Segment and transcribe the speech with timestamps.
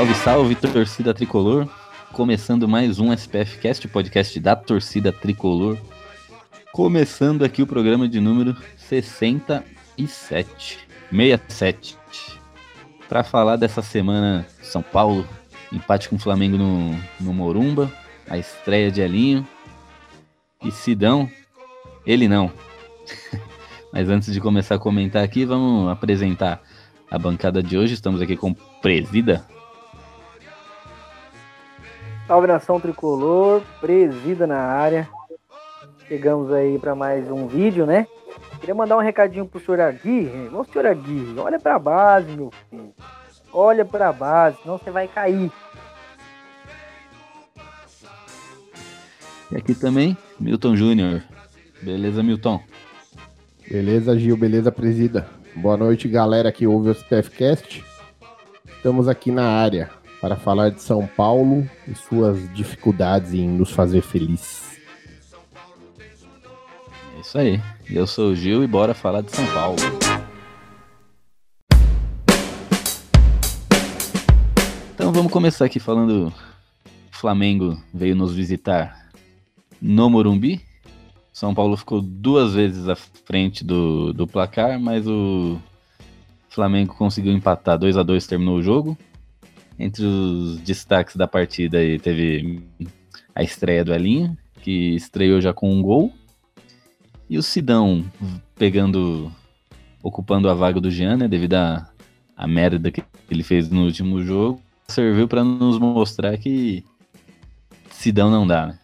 [0.00, 1.68] Salve, salve, torcida tricolor.
[2.14, 5.76] Começando mais um SPF Cast, podcast da torcida tricolor.
[6.72, 10.78] Começando aqui o programa de número 67.
[11.10, 11.98] 67.
[13.10, 15.28] Para falar dessa semana São Paulo,
[15.70, 17.92] empate com o Flamengo no, no Morumba,
[18.26, 19.46] a estreia de Elinho
[20.64, 21.30] e Sidão,
[22.06, 22.50] ele não.
[23.92, 26.62] Mas antes de começar a comentar aqui, vamos apresentar
[27.10, 27.92] a bancada de hoje.
[27.92, 29.44] Estamos aqui com Presida.
[32.30, 35.08] Salve nação tricolor, presida na área.
[36.06, 38.06] Chegamos aí para mais um vídeo, né?
[38.60, 40.48] Queria mandar um recadinho pro senhor Aguirre.
[40.54, 42.94] Ô senhor Aguirre, olha pra base, meu filho.
[43.52, 45.50] Olha pra base, senão você vai cair.
[49.50, 51.24] E aqui também, Milton Júnior.
[51.82, 52.62] Beleza, Milton?
[53.68, 55.28] Beleza, Gil, beleza, presida.
[55.56, 57.84] Boa noite, galera que ouve o SPFcast.
[58.68, 64.02] Estamos aqui na área para falar de São Paulo e suas dificuldades em nos fazer
[64.02, 64.78] feliz.
[67.16, 67.60] É isso aí.
[67.88, 69.78] Eu sou o Gil e bora falar de São Paulo.
[74.94, 76.32] Então vamos começar aqui falando.
[77.10, 79.10] Flamengo veio nos visitar
[79.80, 80.60] no Morumbi.
[81.32, 85.58] São Paulo ficou duas vezes à frente do, do placar, mas o
[86.48, 88.96] Flamengo conseguiu empatar 2 a 2 terminou o jogo.
[89.80, 92.62] Entre os destaques da partida aí teve
[93.34, 96.12] a estreia do Elinho, que estreou já com um gol.
[97.30, 98.04] E o Sidão
[98.56, 99.32] pegando,
[100.02, 104.60] ocupando a vaga do Jean, né, devido à, merda que ele fez no último jogo.
[104.86, 106.84] Serviu para nos mostrar que
[107.90, 108.78] Sidão não dá, né?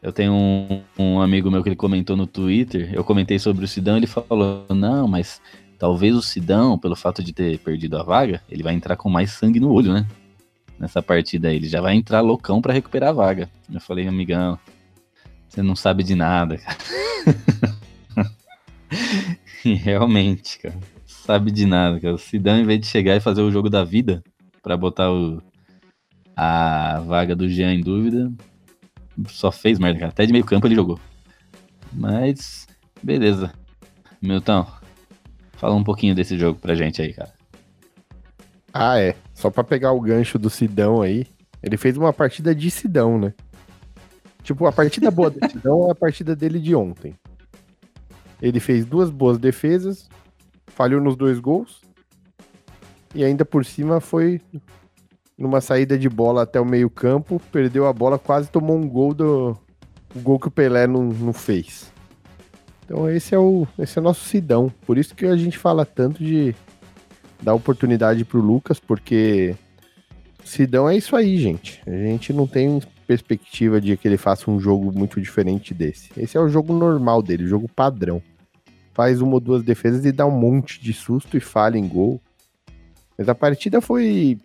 [0.00, 3.68] Eu tenho um, um, amigo meu que ele comentou no Twitter, eu comentei sobre o
[3.68, 5.42] Sidão, ele falou, não, mas
[5.78, 9.32] talvez o Sidão, pelo fato de ter perdido a vaga, ele vai entrar com mais
[9.32, 10.06] sangue no olho, né?
[10.78, 13.50] Nessa partida aí, ele já vai entrar loucão para recuperar a vaga.
[13.72, 14.58] Eu falei, amigão,
[15.48, 16.78] você não sabe de nada, cara.
[19.64, 22.14] e realmente, cara, sabe de nada, cara.
[22.14, 24.22] O Sidão, em vez de chegar e fazer o jogo da vida,
[24.62, 25.42] para botar o,
[26.36, 28.30] a vaga do Jean em dúvida,
[29.26, 30.12] só fez merda, cara.
[30.12, 31.00] Até de meio campo ele jogou.
[31.92, 32.68] Mas,
[33.02, 33.52] beleza.
[34.22, 34.66] Milton,
[35.54, 37.37] fala um pouquinho desse jogo pra gente aí, cara.
[38.80, 39.16] Ah, é.
[39.34, 41.26] Só pra pegar o gancho do Sidão aí,
[41.60, 43.34] ele fez uma partida de Sidão, né?
[44.44, 47.12] Tipo, a partida boa do Sidão é a partida dele de ontem.
[48.40, 50.08] Ele fez duas boas defesas,
[50.68, 51.80] falhou nos dois gols,
[53.12, 54.40] e ainda por cima foi
[55.36, 59.58] numa saída de bola até o meio-campo, perdeu a bola, quase tomou um gol do
[60.14, 61.92] o gol que o Pelé não, não fez.
[62.84, 64.72] Então esse é o esse é o nosso Sidão.
[64.86, 66.54] Por isso que a gente fala tanto de
[67.42, 69.56] dar oportunidade pro Lucas, porque
[70.44, 71.82] Sidão é isso aí, gente.
[71.86, 76.10] A gente não tem perspectiva de que ele faça um jogo muito diferente desse.
[76.16, 78.22] Esse é o jogo normal dele, o jogo padrão.
[78.92, 82.20] Faz uma ou duas defesas e dá um monte de susto e falha em gol.
[83.16, 84.38] Mas a partida foi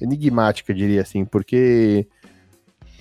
[0.00, 2.06] enigmática, diria assim, porque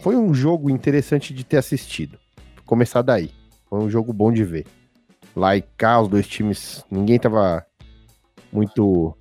[0.01, 2.17] foi um jogo interessante de ter assistido.
[2.65, 3.31] Começar daí.
[3.69, 4.65] Foi um jogo bom de ver.
[5.35, 7.65] Lá e cá, os dois times, ninguém tava
[8.51, 9.15] muito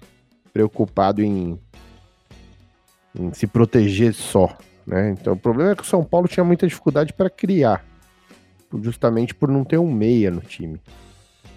[0.53, 1.59] preocupado em,
[3.19, 4.57] em se proteger só,
[4.87, 5.11] né?
[5.11, 7.85] Então, o problema é que o São Paulo tinha muita dificuldade para criar,
[8.83, 10.81] justamente por não ter um meia no time.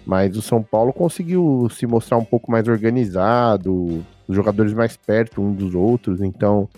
[0.04, 5.40] Mas o São Paulo conseguiu se mostrar um pouco mais organizado, os jogadores mais perto
[5.40, 6.68] uns dos outros, então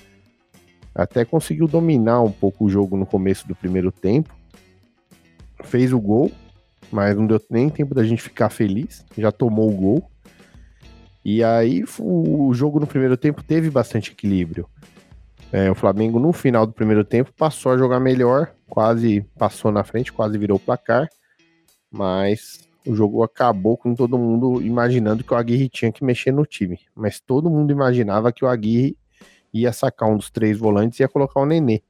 [0.94, 4.34] até conseguiu dominar um pouco o jogo no começo do primeiro tempo.
[5.64, 6.30] Fez o gol,
[6.92, 10.10] mas não deu nem tempo da gente ficar feliz, já tomou o gol.
[11.24, 14.68] E aí o jogo no primeiro tempo teve bastante equilíbrio.
[15.50, 19.84] É, o Flamengo no final do primeiro tempo passou a jogar melhor, quase passou na
[19.84, 21.08] frente, quase virou o placar,
[21.90, 26.44] mas o jogo acabou com todo mundo imaginando que o Aguirre tinha que mexer no
[26.44, 26.80] time.
[26.94, 28.96] Mas todo mundo imaginava que o Aguirre
[29.52, 31.82] ia sacar um dos três volantes e ia colocar o Nenê.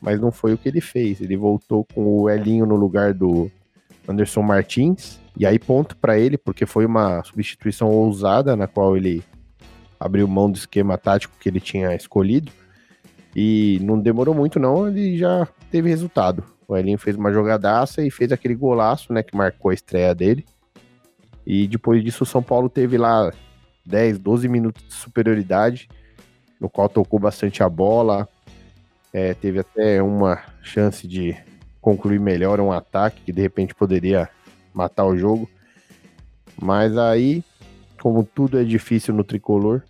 [0.00, 1.20] Mas não foi o que ele fez.
[1.20, 3.50] Ele voltou com o Elinho no lugar do
[4.08, 5.19] Anderson Martins.
[5.36, 9.22] E aí ponto para ele, porque foi uma substituição ousada na qual ele
[9.98, 12.50] abriu mão do esquema tático que ele tinha escolhido.
[13.34, 16.42] E não demorou muito, não, ele já teve resultado.
[16.66, 20.44] O Elinho fez uma jogadaça e fez aquele golaço, né, que marcou a estreia dele.
[21.46, 23.32] E depois disso, o São Paulo teve lá
[23.84, 25.88] 10, 12 minutos de superioridade,
[26.60, 28.28] no qual tocou bastante a bola.
[29.12, 31.36] É, teve até uma chance de
[31.80, 34.28] concluir melhor um ataque que de repente poderia
[34.80, 35.48] matar o jogo.
[36.60, 37.44] Mas aí,
[38.00, 39.82] como tudo é difícil no tricolor,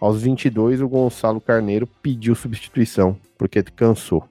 [0.00, 4.28] aos 22 o Gonçalo Carneiro pediu substituição, porque cansou.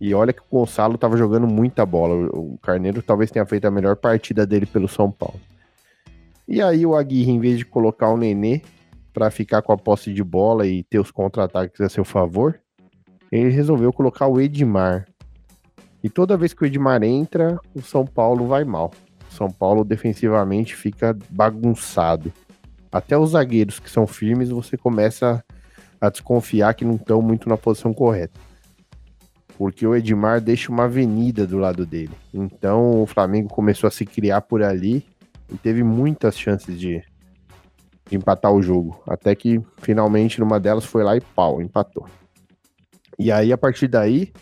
[0.00, 2.28] E olha que o Gonçalo estava jogando muita bola.
[2.32, 5.40] O Carneiro talvez tenha feito a melhor partida dele pelo São Paulo.
[6.46, 8.62] E aí o Aguirre, em vez de colocar o Nenê
[9.12, 12.60] para ficar com a posse de bola e ter os contra-ataques a seu favor,
[13.32, 15.06] ele resolveu colocar o Edmar.
[16.02, 18.92] E toda vez que o Edmar entra, o São Paulo vai mal.
[19.30, 22.32] O São Paulo defensivamente fica bagunçado.
[22.90, 25.44] Até os zagueiros que são firmes, você começa
[26.00, 28.38] a desconfiar que não estão muito na posição correta
[29.58, 32.12] porque o Edmar deixa uma avenida do lado dele.
[32.32, 35.04] Então o Flamengo começou a se criar por ali
[35.52, 37.02] e teve muitas chances de,
[38.08, 39.02] de empatar o jogo.
[39.04, 42.06] Até que finalmente numa delas foi lá e pau, empatou.
[43.18, 44.32] E aí a partir daí,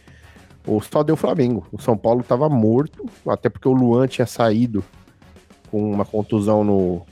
[0.66, 1.66] o só deu Flamengo.
[1.70, 4.84] O São Paulo estava morto, até porque o Luan tinha saído
[5.70, 7.06] com uma contusão no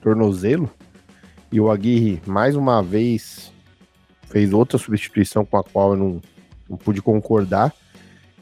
[0.00, 0.70] tornozelo.
[1.52, 3.52] E o Aguirre, mais uma vez,
[4.28, 6.22] fez outra substituição com a qual eu não,
[6.68, 7.72] não pude concordar.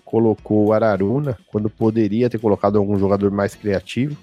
[0.05, 4.17] Colocou o Araruna quando poderia ter colocado algum jogador mais criativo.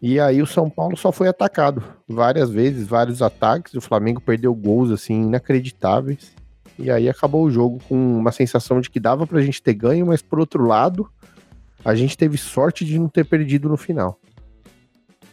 [0.00, 3.74] E aí o São Paulo só foi atacado várias vezes, vários ataques.
[3.74, 6.32] O Flamengo perdeu gols assim inacreditáveis.
[6.80, 10.06] E aí acabou o jogo com uma sensação de que dava pra gente ter ganho,
[10.06, 11.10] mas por outro lado,
[11.84, 14.18] a gente teve sorte de não ter perdido no final.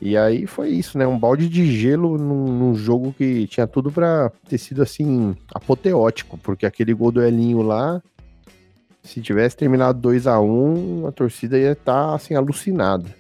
[0.02, 1.08] E aí foi isso, né?
[1.08, 6.38] Um balde de gelo num, num jogo que tinha tudo para ter sido assim apoteótico,
[6.38, 8.02] porque aquele gol do Elinho lá,
[9.02, 13.16] se tivesse terminado 2 a 1 um, a torcida ia estar tá, assim alucinada.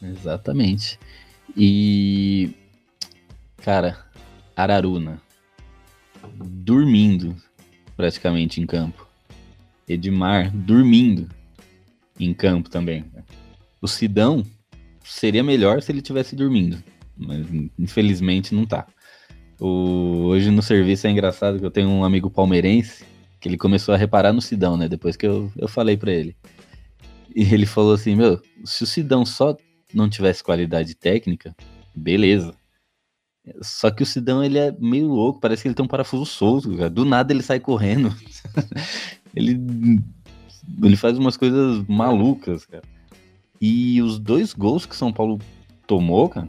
[0.00, 0.98] Exatamente.
[1.56, 2.54] E
[3.58, 3.98] cara,
[4.56, 5.20] Araruna
[6.44, 7.36] dormindo
[7.96, 9.06] praticamente em campo.
[9.88, 11.28] Edmar dormindo
[12.18, 13.04] em campo também.
[13.80, 14.44] O Sidão
[15.02, 16.82] seria melhor se ele tivesse dormindo,
[17.16, 17.46] mas
[17.78, 18.86] infelizmente não tá.
[19.58, 23.04] O, hoje no serviço é engraçado que eu tenho um amigo palmeirense
[23.40, 24.86] que ele começou a reparar no Sidão, né?
[24.86, 26.36] Depois que eu, eu falei para ele.
[27.34, 29.56] E ele falou assim: Meu, se o Sidão só
[29.92, 31.54] não tivesse qualidade técnica,
[31.94, 32.54] beleza.
[33.62, 36.76] Só que o Sidão, ele é meio louco, parece que ele tem um parafuso solto,
[36.76, 36.90] cara.
[36.90, 38.14] Do nada ele sai correndo.
[39.34, 40.00] ele,
[40.82, 42.84] ele faz umas coisas malucas, cara.
[43.60, 45.38] E os dois gols que São Paulo
[45.86, 46.48] tomou, cara,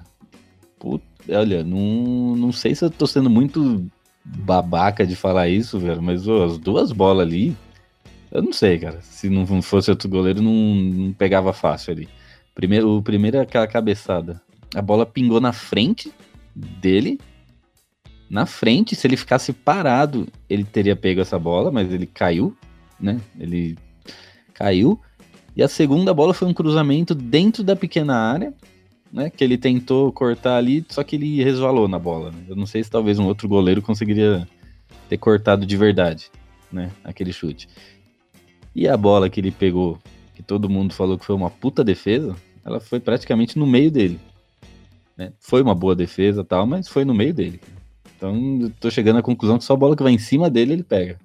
[1.29, 3.85] olha, não, não sei se eu tô sendo muito
[4.23, 7.55] babaca de falar isso, velho, mas as duas bolas ali,
[8.31, 9.01] eu não sei, cara.
[9.01, 12.09] Se não fosse outro goleiro, não, não pegava fácil ali.
[12.55, 14.41] Primeiro, o primeiro é aquela cabeçada.
[14.73, 16.13] A bola pingou na frente
[16.55, 17.19] dele.
[18.29, 22.55] Na frente, se ele ficasse parado, ele teria pego essa bola, mas ele caiu,
[22.99, 23.19] né?
[23.37, 23.77] Ele
[24.53, 24.99] caiu.
[25.55, 28.53] E a segunda bola foi um cruzamento dentro da pequena área,
[29.11, 29.29] né?
[29.29, 32.31] Que ele tentou cortar ali, só que ele resvalou na bola.
[32.31, 32.45] Né?
[32.47, 34.47] Eu não sei se talvez um outro goleiro conseguiria
[35.09, 36.31] ter cortado de verdade,
[36.71, 36.89] né?
[37.03, 37.67] Aquele chute.
[38.73, 39.99] E a bola que ele pegou,
[40.33, 42.33] que todo mundo falou que foi uma puta defesa,
[42.63, 44.19] ela foi praticamente no meio dele.
[45.21, 45.33] Né?
[45.39, 47.61] Foi uma boa defesa tal, mas foi no meio dele.
[48.17, 50.83] Então, tô chegando à conclusão que só a bola que vai em cima dele, ele
[50.83, 51.19] pega.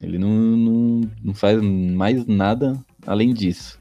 [0.00, 3.78] Ele não, não, não faz mais nada além disso.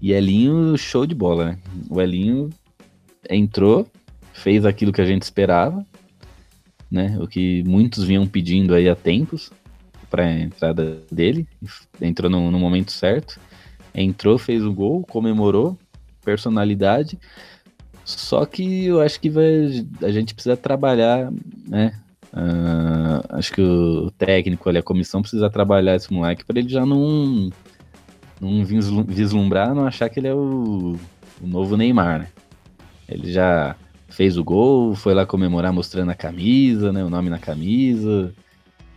[0.00, 1.58] E Elinho, show de bola, né?
[1.90, 2.48] O Elinho
[3.28, 3.86] entrou,
[4.32, 5.84] fez aquilo que a gente esperava,
[6.90, 7.18] né?
[7.20, 9.50] O que muitos vinham pedindo aí há tempos
[10.08, 11.46] para a entrada dele.
[12.00, 13.38] Entrou no, no momento certo.
[13.94, 15.78] Entrou, fez o gol, comemorou,
[16.24, 17.18] personalidade.
[18.04, 21.32] Só que eu acho que vai, a gente precisa trabalhar,
[21.66, 21.98] né?
[22.32, 26.84] Uh, acho que o técnico ali, a comissão precisa trabalhar esse moleque para ele já
[26.84, 27.48] não
[28.40, 30.98] não vislumbrar, não achar que ele é o,
[31.40, 32.28] o novo Neymar, né?
[33.08, 33.76] Ele já
[34.08, 37.04] fez o gol, foi lá comemorar mostrando a camisa, né?
[37.04, 38.32] O nome na camisa.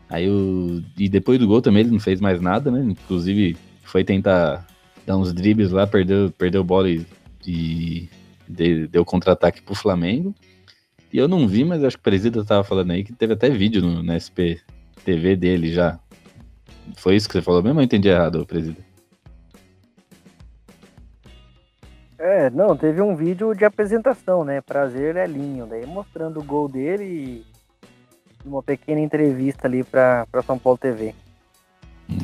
[0.09, 0.83] Aí o.
[0.97, 2.81] E depois do gol também ele não fez mais nada, né?
[2.81, 4.65] Inclusive foi tentar
[5.05, 7.05] dar uns dribles lá, perdeu, perdeu bola e,
[7.45, 8.09] e
[8.49, 10.33] deu contra-ataque pro Flamengo.
[11.11, 13.49] E eu não vi, mas acho que o Presida tava falando aí que teve até
[13.49, 14.59] vídeo no, no SP
[15.05, 15.99] TV dele já.
[16.95, 18.85] Foi isso que você falou mesmo ou eu entendi errado, Presida?
[22.19, 24.59] É, não, teve um vídeo de apresentação, né?
[24.59, 27.45] Prazer Elinho, daí mostrando o gol dele e
[28.45, 31.13] uma pequena entrevista ali pra, pra São Paulo TV.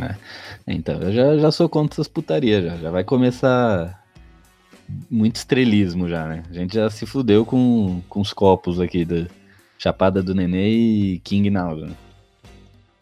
[0.01, 0.15] É.
[0.67, 2.77] Então, eu já, já sou contra essas putarias, já.
[2.77, 4.02] Já vai começar
[5.09, 6.43] muito estrelismo já, né?
[6.49, 9.27] A gente já se fudeu com, com os copos aqui da
[9.77, 11.95] Chapada do Nenê e King Naldo, né?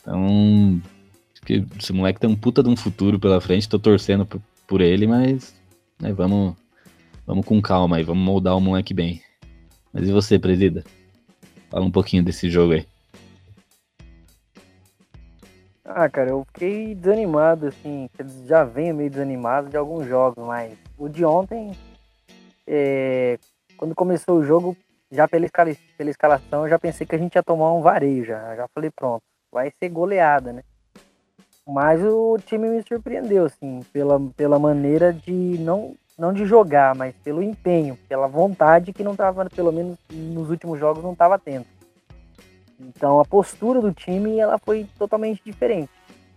[0.02, 0.82] Então,
[1.46, 4.82] que esse moleque tem um puta de um futuro pela frente, tô torcendo por, por
[4.82, 5.56] ele, mas
[6.00, 6.56] né, vamos,
[7.26, 9.22] vamos com calma aí, vamos moldar o moleque bem.
[9.94, 10.84] Mas e você, presida?
[11.70, 12.86] Fala um pouquinho desse jogo aí.
[15.84, 18.08] Ah, cara, eu fiquei desanimado, assim,
[18.46, 21.72] já venho meio desanimado de alguns jogos, mas o de ontem,
[22.68, 23.40] é,
[23.76, 24.78] quando começou o jogo,
[25.12, 28.24] já pela, escala, pela escalação, eu já pensei que a gente ia tomar um vareio
[28.24, 28.56] já.
[28.56, 30.64] Já falei, pronto, vai ser goleada, né?
[31.68, 37.16] Mas o time me surpreendeu, assim, pela, pela maneira de não, não de jogar, mas
[37.24, 41.66] pelo empenho, pela vontade que não tava, pelo menos nos últimos jogos, não estava tendo.
[42.88, 45.92] Então a postura do time ela foi totalmente diferente.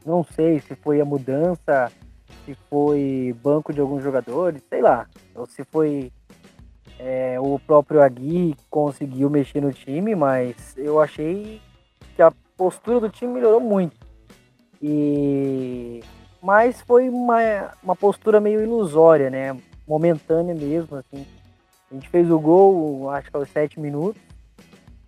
[0.05, 1.91] Não sei se foi a mudança,
[2.45, 6.13] se foi banco de alguns jogadores, sei lá, ou se foi
[6.99, 11.61] é, o próprio Agui conseguiu mexer no time, mas eu achei
[12.15, 13.97] que a postura do time melhorou muito.
[14.83, 16.01] E
[16.43, 19.57] mas foi uma, uma postura meio ilusória, né?
[19.89, 21.27] Momentânea mesmo, assim.
[21.91, 24.21] A gente fez o gol, acho que aos sete minutos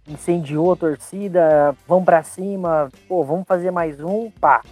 [0.08, 4.62] incendiou a torcida, vão para cima, pô, vamos fazer mais um, pá,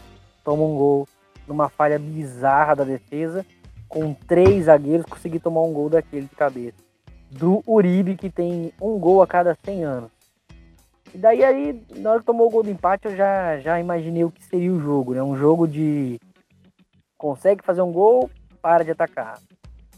[0.44, 1.08] toma um gol
[1.46, 3.44] numa falha bizarra da defesa,
[3.88, 6.76] com três zagueiros consegui tomar um gol daquele de cabeça.
[7.30, 10.10] Do Uribe, que tem um gol a cada 100 anos.
[11.12, 14.24] E daí aí, na hora que tomou o gol do empate, eu já, já imaginei
[14.24, 15.22] o que seria o jogo, né?
[15.22, 16.18] Um jogo de
[17.18, 18.30] consegue fazer um gol,
[18.62, 19.38] para de atacar.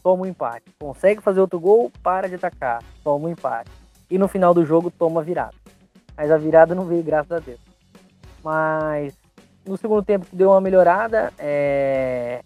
[0.02, 0.64] Toma um empate.
[0.78, 2.82] Consegue fazer outro gol, para de atacar.
[3.02, 3.70] Toma um empate
[4.10, 5.54] e no final do jogo toma virada.
[6.16, 7.60] Mas a virada não veio, graças a Deus.
[8.42, 9.16] Mas
[9.66, 12.42] no segundo tempo deu uma melhorada é,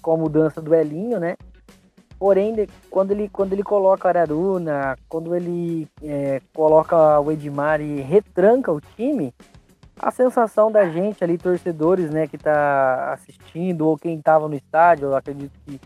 [0.00, 1.36] com a mudança do Elinho, né?
[2.18, 2.54] Porém,
[2.88, 8.72] quando ele, quando ele coloca a Araruna, quando ele é, coloca o Edmar e retranca
[8.72, 9.34] o time,
[9.98, 15.08] a sensação da gente ali, torcedores, né, que tá assistindo, ou quem tava no estádio,
[15.08, 15.80] eu acredito que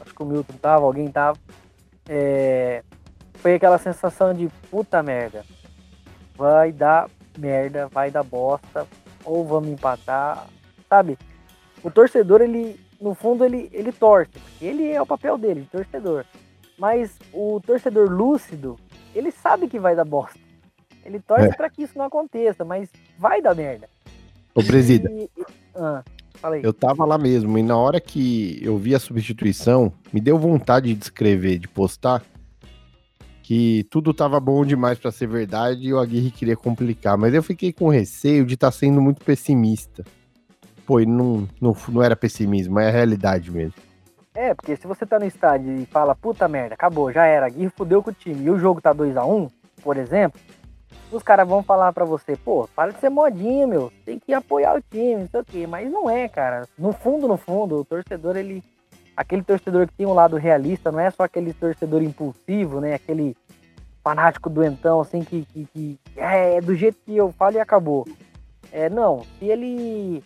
[0.00, 1.38] acho que o Milton tava, alguém tava,
[2.08, 2.82] é,
[3.46, 5.44] foi aquela sensação de puta merda.
[6.36, 8.84] Vai dar merda, vai dar bosta,
[9.24, 10.48] ou vamos empatar,
[10.88, 11.16] sabe?
[11.80, 15.68] O torcedor, ele, no fundo, ele, ele torce, porque ele é o papel dele, de
[15.68, 16.24] torcedor.
[16.76, 18.76] Mas o torcedor lúcido,
[19.14, 20.40] ele sabe que vai dar bosta.
[21.04, 21.54] Ele torce é.
[21.54, 23.88] para que isso não aconteça, mas vai dar merda.
[24.56, 25.08] Ô, presida.
[25.08, 25.30] E,
[25.76, 26.02] ah.
[26.64, 30.92] Eu tava lá mesmo, e na hora que eu vi a substituição, me deu vontade
[30.92, 32.24] de escrever, de postar,
[33.46, 37.16] que tudo tava bom demais para ser verdade e o Aguirre queria complicar.
[37.16, 40.04] Mas eu fiquei com receio de estar tá sendo muito pessimista.
[40.84, 43.74] Pô, e não, não, não era pessimismo, é a realidade mesmo.
[44.34, 47.70] É, porque se você tá no estádio e fala, puta merda, acabou, já era, Aguirre
[47.76, 49.48] fudeu com o time, e o jogo tá 2 a 1 um,
[49.80, 50.40] por exemplo,
[51.12, 54.76] os caras vão falar para você, pô, para de ser modinha, meu, tem que apoiar
[54.76, 55.66] o time, não sei o quê.
[55.68, 56.66] Mas não é, cara.
[56.76, 58.60] No fundo, no fundo, o torcedor, ele
[59.16, 62.94] aquele torcedor que tem um lado realista, não é só aquele torcedor impulsivo, né?
[62.94, 63.36] Aquele
[64.04, 68.06] fanático doentão, assim, que, que, que é, é do jeito que eu falo e acabou.
[68.70, 70.22] É, não, se ele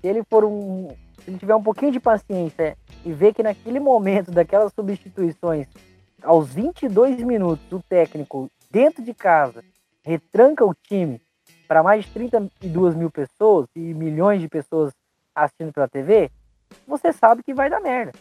[0.00, 0.88] se ele for um.
[1.24, 5.66] Se ele tiver um pouquinho de paciência e ver que naquele momento daquelas substituições,
[6.22, 9.64] aos 22 minutos, o técnico dentro de casa
[10.04, 11.20] retranca o time
[11.66, 14.92] para mais de 32 mil pessoas e milhões de pessoas
[15.34, 16.30] assistindo pela TV,
[16.86, 18.12] você sabe que vai dar merda.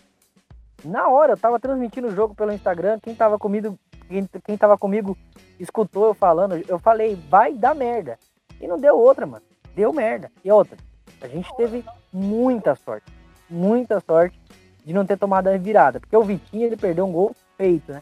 [0.84, 3.78] Na hora, eu tava transmitindo o jogo pelo Instagram, quem tava comigo,
[4.08, 5.18] quem, quem tava comigo
[5.60, 8.18] escutou eu falando, eu falei, vai dar merda.
[8.62, 9.44] E não deu outra, mano.
[9.76, 10.32] Deu merda.
[10.44, 10.78] E outra,
[11.22, 13.12] a gente teve muita sorte,
[13.50, 14.40] muita sorte
[14.84, 18.02] de não ter tomado a virada, porque o Vitinho, ele perdeu um gol feito, né?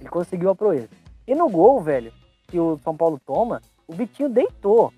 [0.00, 0.88] Ele conseguiu a proeza.
[1.26, 2.12] E no gol, velho,
[2.48, 4.92] que o São Paulo toma, o Vitinho deitou.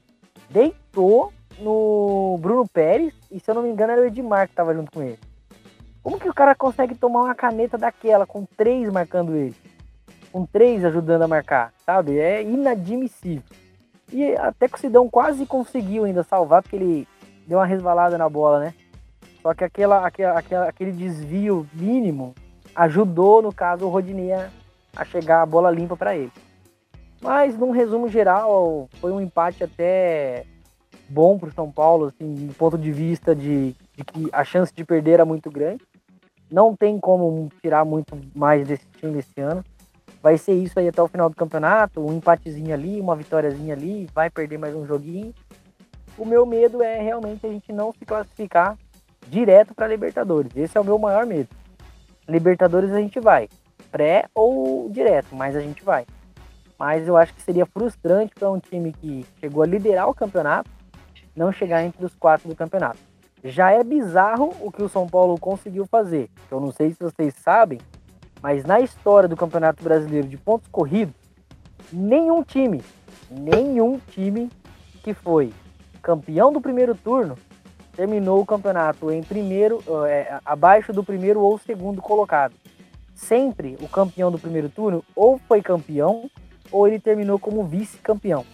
[0.49, 4.75] Deitou no Bruno Pérez e se eu não me engano era o Edmar que tava
[4.75, 5.19] junto com ele.
[6.03, 9.55] Como que o cara consegue tomar uma caneta daquela com três marcando ele?
[10.33, 12.19] Com três ajudando a marcar, sabe?
[12.19, 13.45] É inadmissível.
[14.13, 17.09] E até que o Sidão quase conseguiu ainda salvar, porque ele
[17.47, 18.75] deu uma resvalada na bola, né?
[19.41, 22.35] Só que aquela, aquela, aquela aquele desvio mínimo
[22.75, 26.33] ajudou, no caso, o Rodinei a chegar a bola limpa para ele.
[27.21, 30.45] Mas, num resumo geral, foi um empate até
[31.13, 34.73] bom para o São Paulo, assim, do ponto de vista de, de, que a chance
[34.75, 35.83] de perder era muito grande.
[36.51, 39.63] não tem como tirar muito mais desse time esse ano.
[40.23, 44.09] Vai ser isso aí até o final do campeonato, um empatezinho ali, uma vitóriazinha ali,
[44.15, 45.35] vai perder mais um joguinho.
[46.17, 48.79] O meu medo é realmente a gente não se classificar
[49.29, 50.55] direto para Libertadores.
[50.57, 51.49] Esse é o meu maior medo.
[52.29, 53.49] Libertadores a gente vai,
[53.91, 56.07] pré ou direto, mas a gente vai.
[56.79, 60.71] Mas eu acho que seria frustrante para um time que chegou a liderar o campeonato
[61.35, 62.99] não chegar entre os quatro do campeonato.
[63.45, 66.31] Já é bizarro o que o São Paulo conseguiu fazer.
[66.51, 67.81] Eu não sei se vocês sabem,
[68.41, 71.15] mas na história do Campeonato Brasileiro de pontos corridos,
[71.93, 72.83] nenhum time,
[73.31, 74.49] nenhum time
[75.03, 75.53] que foi
[76.01, 77.37] campeão do primeiro turno
[77.95, 82.55] terminou o campeonato em primeiro, é, abaixo do primeiro ou segundo colocado.
[83.15, 86.31] Sempre o campeão do primeiro turno ou foi campeão
[86.71, 88.45] ou ele terminou como vice-campeão.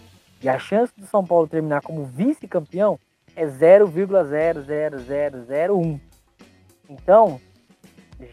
[0.41, 2.97] E a chance do São Paulo terminar como vice-campeão
[3.35, 5.99] é 0,00001.
[6.89, 7.39] Então,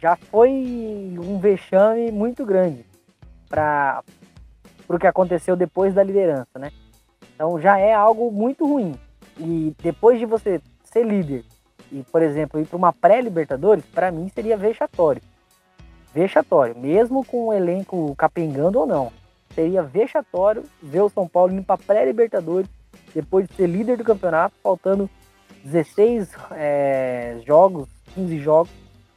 [0.01, 2.85] já foi um vexame muito grande
[3.49, 4.03] para
[4.89, 6.73] o que aconteceu depois da liderança, né?
[7.35, 8.99] Então já é algo muito ruim.
[9.39, 11.45] E depois de você ser líder
[11.93, 15.23] e, por exemplo, ir para uma pré-Libertadores, para mim seria vexatório.
[16.15, 19.13] Vexatório, mesmo com o elenco capengando ou não.
[19.57, 22.69] Seria vexatório ver o São Paulo indo para pré-Libertadores
[23.15, 25.09] depois de ser líder do campeonato, faltando
[25.65, 28.71] 16 é, jogos, 15 jogos,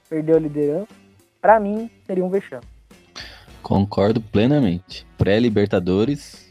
[0.09, 0.87] perdeu a liderança.
[1.41, 2.63] Para mim, seria um vexame.
[3.61, 5.05] Concordo plenamente.
[5.17, 6.49] Pré-Libertadores,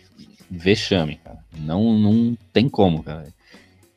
[0.50, 1.38] vexame, cara.
[1.58, 3.28] Não, não tem como, cara.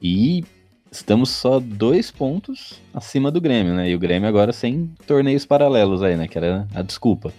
[0.02, 0.46] E
[0.90, 3.90] estamos só dois pontos acima do Grêmio, né?
[3.90, 6.30] E o Grêmio agora sem torneios paralelos aí, né?
[6.30, 7.34] Que era a desculpa.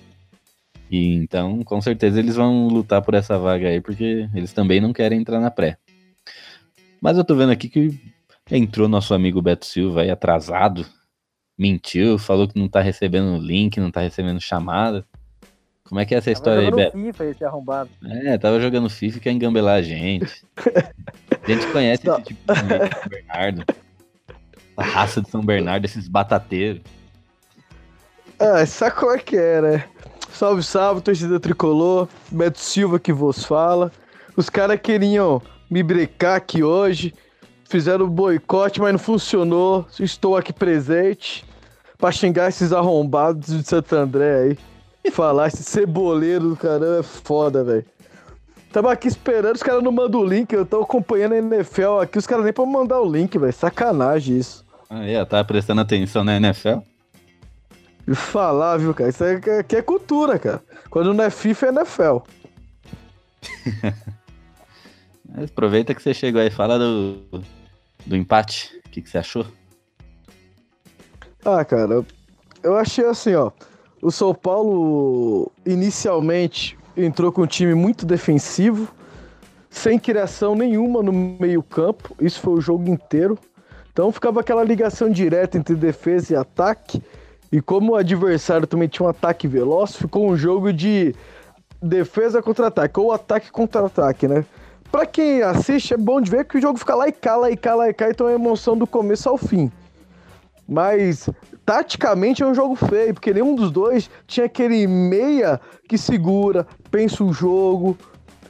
[0.93, 4.93] E então, com certeza, eles vão lutar por essa vaga aí, porque eles também não
[4.93, 5.79] querem entrar na pré.
[7.01, 7.99] Mas eu tô vendo aqui que
[8.51, 10.85] entrou nosso amigo Beto Silva aí atrasado,
[11.57, 15.03] mentiu, falou que não tá recebendo link, não tá recebendo chamada.
[15.85, 16.99] Como é que é essa história aí, Beto?
[16.99, 17.89] FIFA esse arrombado.
[18.05, 20.45] É, tava jogando FIFA e quer engambelar a gente.
[21.43, 23.65] a gente conhece esse tipo de São Bernardo.
[24.77, 26.83] A raça de São Bernardo, esses batateiros.
[28.39, 29.92] Ah, sabe como é que é, né?
[30.33, 32.09] Salve, salve, torcida tricolor.
[32.31, 33.93] Beto Silva que vos fala.
[34.37, 37.15] Os caras queriam me brecar aqui hoje.
[37.69, 39.87] Fizeram boicote, mas não funcionou.
[40.01, 41.45] Estou aqui presente
[41.99, 44.59] pra xingar esses arrombados de Santo André
[45.05, 45.11] aí.
[45.11, 47.85] Falar esse ceboleiro do caramba é foda, velho.
[48.73, 50.53] Tava aqui esperando, os caras não mandam o link.
[50.53, 53.53] Eu tô acompanhando a NFL aqui, os caras nem pra mandar o link, velho.
[53.53, 54.65] Sacanagem isso.
[54.89, 56.79] Ah, é, tava prestando atenção na NFL?
[58.15, 59.11] Falar, viu, cara?
[59.11, 60.63] Isso aqui é cultura, cara.
[60.91, 62.19] Quando não é FIFA, é NFL.
[65.35, 67.23] Mas aproveita que você chegou aí, fala do,
[68.05, 68.81] do empate.
[68.85, 69.47] O que, que você achou?
[71.45, 72.07] Ah, cara, eu,
[72.63, 73.51] eu achei assim, ó.
[74.03, 78.93] O São Paulo inicialmente entrou com um time muito defensivo,
[79.71, 82.15] sem criação nenhuma no meio-campo.
[82.21, 83.39] Isso foi o jogo inteiro.
[83.93, 87.03] Então ficava aquela ligação direta entre defesa e ataque.
[87.53, 91.15] E como o adversário também tinha um ataque veloz, ficou um jogo de
[91.83, 94.43] defesa contra ataque, ou ataque contra ataque, né?
[94.91, 97.51] Pra quem assiste, é bom de ver que o jogo fica lá e cá, lá
[97.51, 99.71] e cá, lá e cá, então é emoção do começo ao fim.
[100.67, 101.29] Mas,
[101.67, 107.23] taticamente, é um jogo feio, porque nenhum dos dois tinha aquele meia que segura, pensa
[107.23, 107.99] o jogo,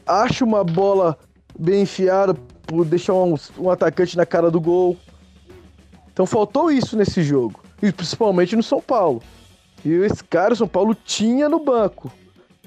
[0.06, 1.18] acha uma bola
[1.58, 2.34] bem enfiada
[2.66, 4.96] por deixar um, um atacante na cara do gol.
[6.12, 9.20] Então faltou isso nesse jogo, e principalmente no São Paulo.
[9.84, 12.10] E esse cara, o São Paulo tinha no banco.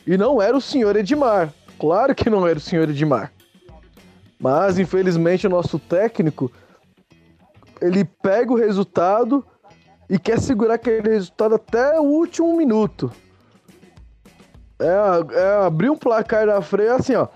[0.06, 1.54] E não era o senhor Edmar.
[1.80, 3.32] Claro que não era o senhor Edmar.
[4.40, 6.52] Mas, infelizmente, o nosso técnico
[7.82, 9.46] ele pega o resultado
[10.10, 13.12] e quer segurar aquele resultado até o último minuto.
[14.80, 17.28] É, é abrir um placar na frente, assim, ó.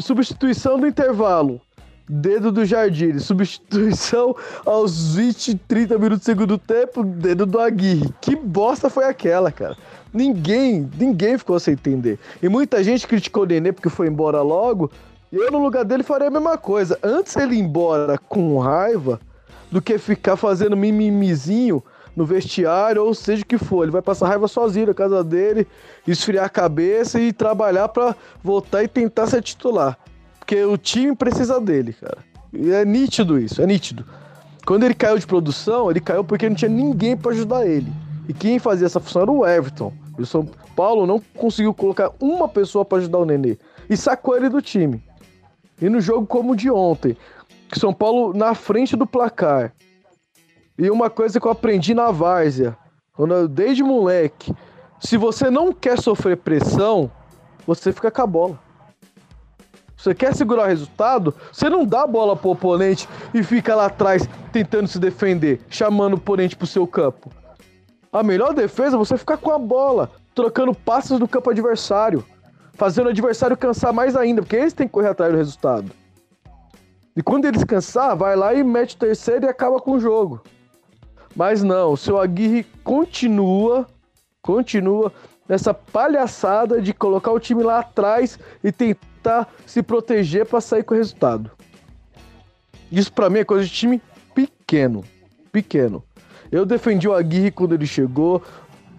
[0.00, 1.60] Substituição do intervalo.
[2.08, 3.18] Dedo do Jardim.
[3.18, 7.02] Substituição aos 20, 30 minutos do segundo tempo.
[7.02, 8.12] Dedo do Aguirre.
[8.20, 9.76] Que bosta foi aquela, cara?
[10.12, 12.18] Ninguém, ninguém ficou sem entender.
[12.42, 14.90] E muita gente criticou o Nenê porque foi embora logo.
[15.32, 16.98] Eu, no lugar dele, faria a mesma coisa.
[17.02, 19.20] Antes ele ir embora com raiva
[19.70, 21.82] do que ficar fazendo mimimizinho
[22.14, 23.82] no vestiário, ou seja o que for.
[23.82, 25.66] Ele vai passar raiva sozinho na casa dele,
[26.06, 29.98] esfriar a cabeça e trabalhar para voltar e tentar ser titular.
[30.46, 32.18] Porque o time precisa dele, cara.
[32.52, 34.06] E é nítido isso, é nítido.
[34.64, 37.92] Quando ele caiu de produção, ele caiu porque não tinha ninguém para ajudar ele.
[38.28, 39.92] E quem fazia essa função era o Everton.
[40.16, 43.58] E o São Paulo não conseguiu colocar uma pessoa para ajudar o Nenê.
[43.90, 45.02] E sacou ele do time.
[45.82, 47.16] E no jogo como o de ontem,
[47.68, 49.72] que São Paulo na frente do placar.
[50.78, 52.76] E uma coisa que eu aprendi na várzea,
[53.50, 54.54] desde moleque,
[55.00, 57.10] se você não quer sofrer pressão,
[57.66, 58.65] você fica com a bola.
[60.06, 63.86] Você quer segurar o resultado, você não dá a bola pro oponente e fica lá
[63.86, 67.28] atrás tentando se defender, chamando o oponente pro seu campo.
[68.12, 72.24] A melhor defesa é você ficar com a bola, trocando passos no campo adversário,
[72.74, 75.90] fazendo o adversário cansar mais ainda, porque eles têm que correr atrás do resultado.
[77.16, 80.40] E quando eles cansar, vai lá e mete o terceiro e acaba com o jogo.
[81.34, 83.88] Mas não, o seu Aguirre continua,
[84.40, 85.12] continua
[85.48, 89.15] nessa palhaçada de colocar o time lá atrás e tentar
[89.66, 91.50] se proteger para sair com o resultado.
[92.90, 94.02] Isso para mim é coisa de time
[94.34, 95.04] pequeno,
[95.50, 96.02] pequeno.
[96.50, 98.42] Eu defendi o Aguirre quando ele chegou,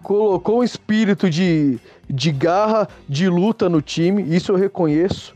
[0.03, 5.35] colocou um espírito de, de garra, de luta no time, isso eu reconheço.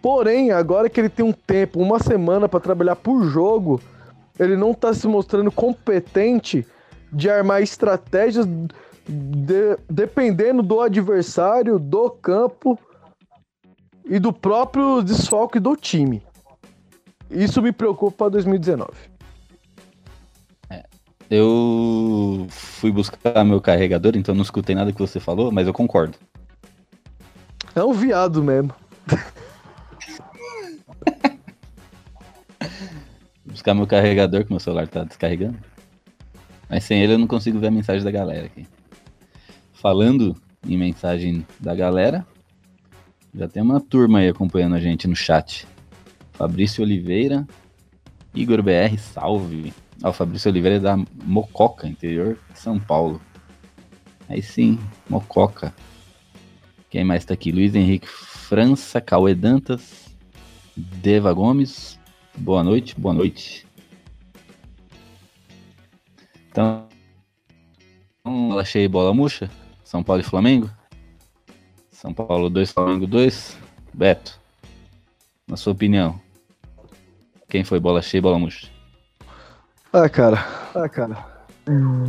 [0.00, 3.80] Porém, agora que ele tem um tempo, uma semana para trabalhar por jogo,
[4.38, 6.66] ele não está se mostrando competente
[7.12, 8.46] de armar estratégias
[9.06, 12.78] de, dependendo do adversário, do campo
[14.10, 16.20] e do próprio desfalque do time.
[17.30, 18.90] Isso me preocupa para 2019.
[21.30, 26.18] Eu fui buscar meu carregador, então não escutei nada que você falou, mas eu concordo.
[27.72, 28.74] É um viado mesmo.
[33.46, 35.58] buscar meu carregador, que meu celular tá descarregando.
[36.68, 38.66] Mas sem ele eu não consigo ver a mensagem da galera aqui.
[39.72, 40.34] Falando
[40.66, 42.26] em mensagem da galera,
[43.34, 45.66] já tem uma turma aí acompanhando a gente no chat.
[46.32, 47.46] Fabrício Oliveira,
[48.34, 49.72] Igor BR, salve.
[50.02, 53.20] Ó, o Fabrício Oliveira é da Mococa, interior de São Paulo.
[54.28, 55.74] Aí sim, Mococa.
[56.88, 57.52] Quem mais tá aqui?
[57.52, 60.06] Luiz Henrique França, Cauê Dantas,
[60.76, 62.00] Deva Gomes,
[62.36, 63.66] Boa noite, boa noite.
[66.48, 66.88] Então,
[68.24, 69.50] bola cheia bola murcha.
[69.84, 70.70] São Paulo e Flamengo.
[72.00, 73.58] São Paulo 2, Flamengo 2.
[73.92, 74.40] Beto,
[75.46, 76.18] na sua opinião,
[77.46, 78.68] quem foi bola cheia e bola murcha?
[79.92, 80.38] Ah, cara.
[80.74, 81.26] Ah, cara.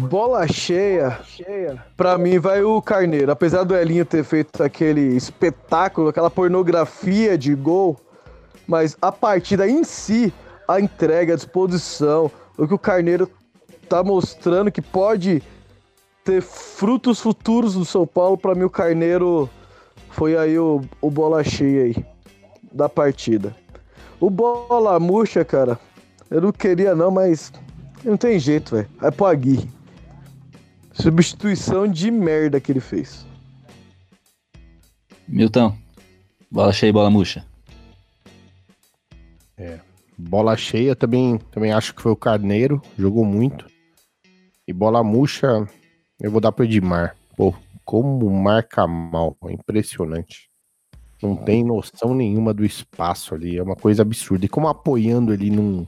[0.10, 1.84] Bola cheia, cheia.
[1.98, 3.34] Pra mim vai o Carneiro.
[3.34, 8.00] Apesar do Elinho ter feito aquele espetáculo, aquela pornografia de gol,
[8.66, 10.34] mas a partida em si,
[10.70, 13.30] a entrega, a disposição, o que o Carneiro
[13.90, 15.44] tá mostrando que pode
[16.24, 19.50] ter frutos futuros do São Paulo, para mim o Carneiro
[20.12, 22.06] foi aí o, o bola cheia aí
[22.72, 23.56] da partida.
[24.20, 25.80] O bola murcha, cara,
[26.30, 27.52] eu não queria não, mas
[28.04, 28.88] não tem jeito, velho.
[29.00, 29.70] Vai pro Agui.
[30.94, 33.26] Substituição de merda que ele fez.
[35.28, 35.76] Milton,
[36.52, 37.46] bola cheia e bola murcha.
[39.58, 39.80] É.
[40.18, 43.66] Bola cheia também, também acho que foi o Carneiro, jogou muito.
[44.68, 45.68] E bola murcha,
[46.20, 47.16] eu vou dar pro Edmar.
[47.36, 47.56] Pô,
[47.92, 50.50] como marca mal, é impressionante.
[51.22, 54.46] Não tem noção nenhuma do espaço ali, é uma coisa absurda.
[54.46, 55.86] E como apoiando ele não,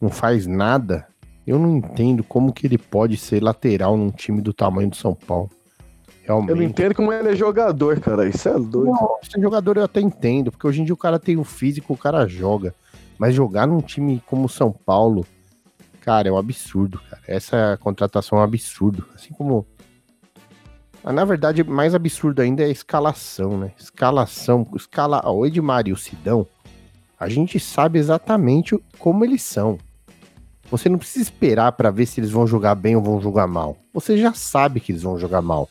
[0.00, 1.06] não faz nada,
[1.46, 5.14] eu não entendo como que ele pode ser lateral num time do tamanho do São
[5.14, 5.48] Paulo.
[6.24, 6.50] Realmente.
[6.50, 8.28] Eu não entendo como ele é jogador, cara.
[8.28, 8.86] Isso é doido.
[8.90, 11.94] Não, ser jogador eu até entendo, porque hoje em dia o cara tem o físico,
[11.94, 12.74] o cara joga.
[13.16, 15.24] Mas jogar num time como o São Paulo,
[16.00, 17.22] cara, é um absurdo, cara.
[17.28, 19.06] Essa contratação é um absurdo.
[19.14, 19.64] Assim como.
[21.06, 23.70] Mas, na verdade, mais absurdo ainda é a escalação, né?
[23.78, 24.66] Escalação.
[24.74, 25.22] Escala...
[25.30, 26.44] O Edmar e o Sidão,
[27.16, 29.78] a gente sabe exatamente como eles são.
[30.68, 33.76] Você não precisa esperar para ver se eles vão jogar bem ou vão jogar mal.
[33.94, 35.68] Você já sabe que eles vão jogar mal.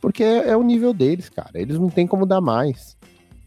[0.00, 1.50] Porque é, é o nível deles, cara.
[1.54, 2.96] Eles não tem como dar mais.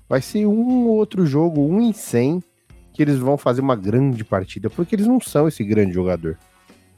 [0.10, 2.44] Vai ser um ou outro jogo, um em 100,
[2.92, 6.38] que eles vão fazer uma grande partida, porque eles não são esse grande jogador.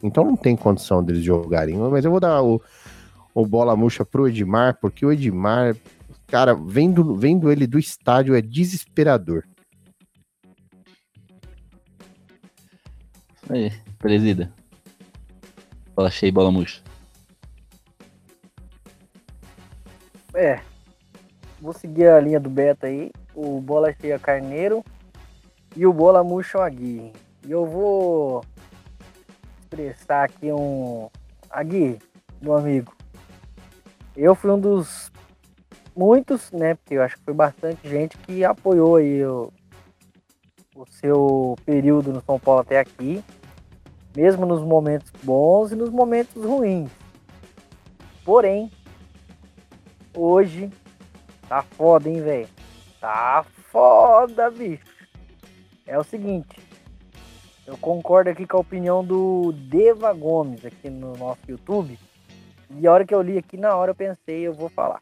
[0.01, 1.77] Então não tem condição deles jogarem.
[1.77, 2.60] Mas eu vou dar o,
[3.34, 5.76] o bola murcha pro Edmar, porque o Edmar,
[6.28, 9.44] cara, vendo, vendo ele do estádio é desesperador.
[13.50, 14.52] Aí, presida.
[15.96, 16.82] Bola cheia e bola murcha.
[20.34, 20.62] É.
[21.60, 23.12] Vou seguir a linha do Beto aí.
[23.36, 24.84] O Bola Cheia Carneiro
[25.76, 27.13] e o Bola Murcha Aguirre.
[27.46, 28.44] E eu vou
[29.60, 31.10] expressar aqui um.
[31.50, 32.00] Aguirre,
[32.41, 32.94] meu amigo.
[34.15, 35.12] Eu fui um dos
[35.95, 36.76] muitos, né?
[36.76, 39.52] Porque eu acho que foi bastante gente que apoiou aí o,
[40.76, 43.24] o seu período no São Paulo até aqui.
[44.15, 46.89] Mesmo nos momentos bons e nos momentos ruins.
[48.26, 48.69] Porém,
[50.15, 50.69] hoje
[51.47, 52.50] tá foda, hein, velho?
[53.00, 54.84] Tá foda, bicho.
[55.88, 56.60] É o seguinte,
[57.65, 61.97] eu concordo aqui com a opinião do Deva Gomes aqui no nosso YouTube.
[62.79, 65.01] E a hora que eu li aqui, na hora eu pensei, eu vou falar.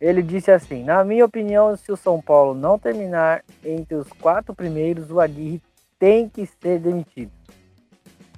[0.00, 4.54] Ele disse assim: Na minha opinião, se o São Paulo não terminar entre os quatro
[4.54, 5.62] primeiros, o Aguirre
[5.98, 7.32] tem que ser demitido.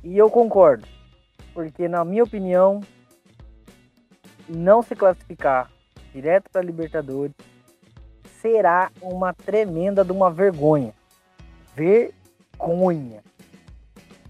[0.03, 0.87] E eu concordo,
[1.53, 2.81] porque na minha opinião,
[4.49, 5.71] não se classificar
[6.13, 7.35] direto para Libertadores
[8.41, 10.95] será uma tremenda de uma vergonha.
[11.77, 13.23] Vergonha.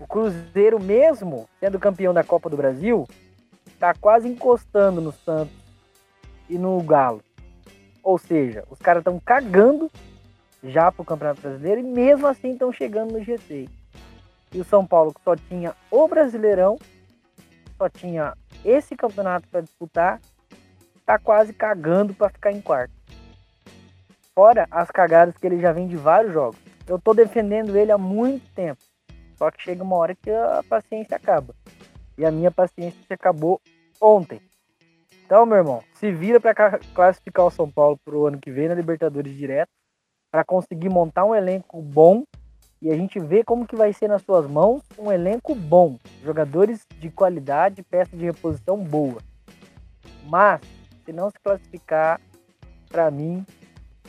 [0.00, 3.06] O Cruzeiro, mesmo sendo campeão da Copa do Brasil,
[3.80, 5.56] tá quase encostando no Santos
[6.50, 7.22] e no Galo.
[8.02, 9.90] Ou seja, os caras estão cagando
[10.62, 13.70] já pro Campeonato Brasileiro e mesmo assim estão chegando no G6.
[14.52, 16.78] E o São Paulo que só tinha o Brasileirão,
[17.78, 20.20] só tinha esse campeonato para disputar,
[21.06, 22.92] tá quase cagando para ficar em quarto.
[24.34, 26.58] Fora as cagadas que ele já vem de vários jogos.
[26.86, 28.82] Eu tô defendendo ele há muito tempo.
[29.38, 31.54] Só que chega uma hora que a paciência acaba.
[32.20, 33.58] E a minha paciência se acabou
[33.98, 34.42] ontem.
[35.24, 38.74] Então, meu irmão, se vira para classificar o São Paulo pro ano que vem na
[38.74, 39.70] Libertadores direto,
[40.30, 42.24] para conseguir montar um elenco bom
[42.82, 46.86] e a gente vê como que vai ser nas suas mãos um elenco bom, jogadores
[46.98, 49.22] de qualidade, peça de reposição boa.
[50.26, 50.60] Mas
[51.06, 52.20] se não se classificar,
[52.86, 53.46] para mim,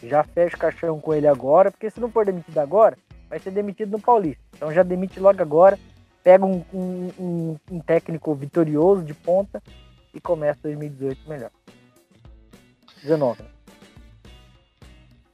[0.04, 2.97] já fecha o caixão com ele agora, porque se não for demitido agora,
[3.30, 4.43] vai ser demitido no Paulista.
[4.54, 5.80] Então já demite logo agora,
[6.23, 9.62] pega um, um, um, técnico vitorioso de ponta
[10.13, 11.51] e começa 2018 melhor.
[13.01, 13.43] 19.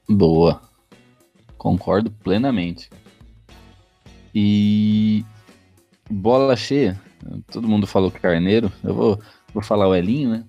[0.08, 0.62] Boa.
[1.56, 2.88] Concordo plenamente.
[4.34, 5.24] E
[6.08, 6.98] bola cheia.
[7.50, 8.72] Todo mundo falou Carneiro.
[8.82, 9.20] Eu vou,
[9.52, 10.44] vou falar o Elinho, né?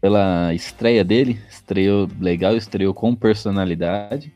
[0.00, 4.34] Pela estreia dele, estreou legal, estreou com personalidade.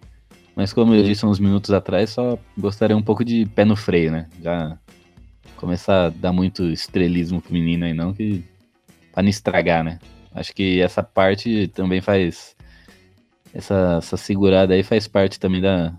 [0.57, 4.11] Mas como eu disse uns minutos atrás, só gostaria um pouco de pé no freio,
[4.11, 4.27] né?
[4.43, 4.79] Já
[5.57, 8.43] começar a dar muito estrelismo pro menino aí não, que
[9.13, 9.99] pra não estragar, né?
[10.33, 12.57] Acho que essa parte também faz.
[13.53, 15.95] Essa, essa segurada aí faz parte também da,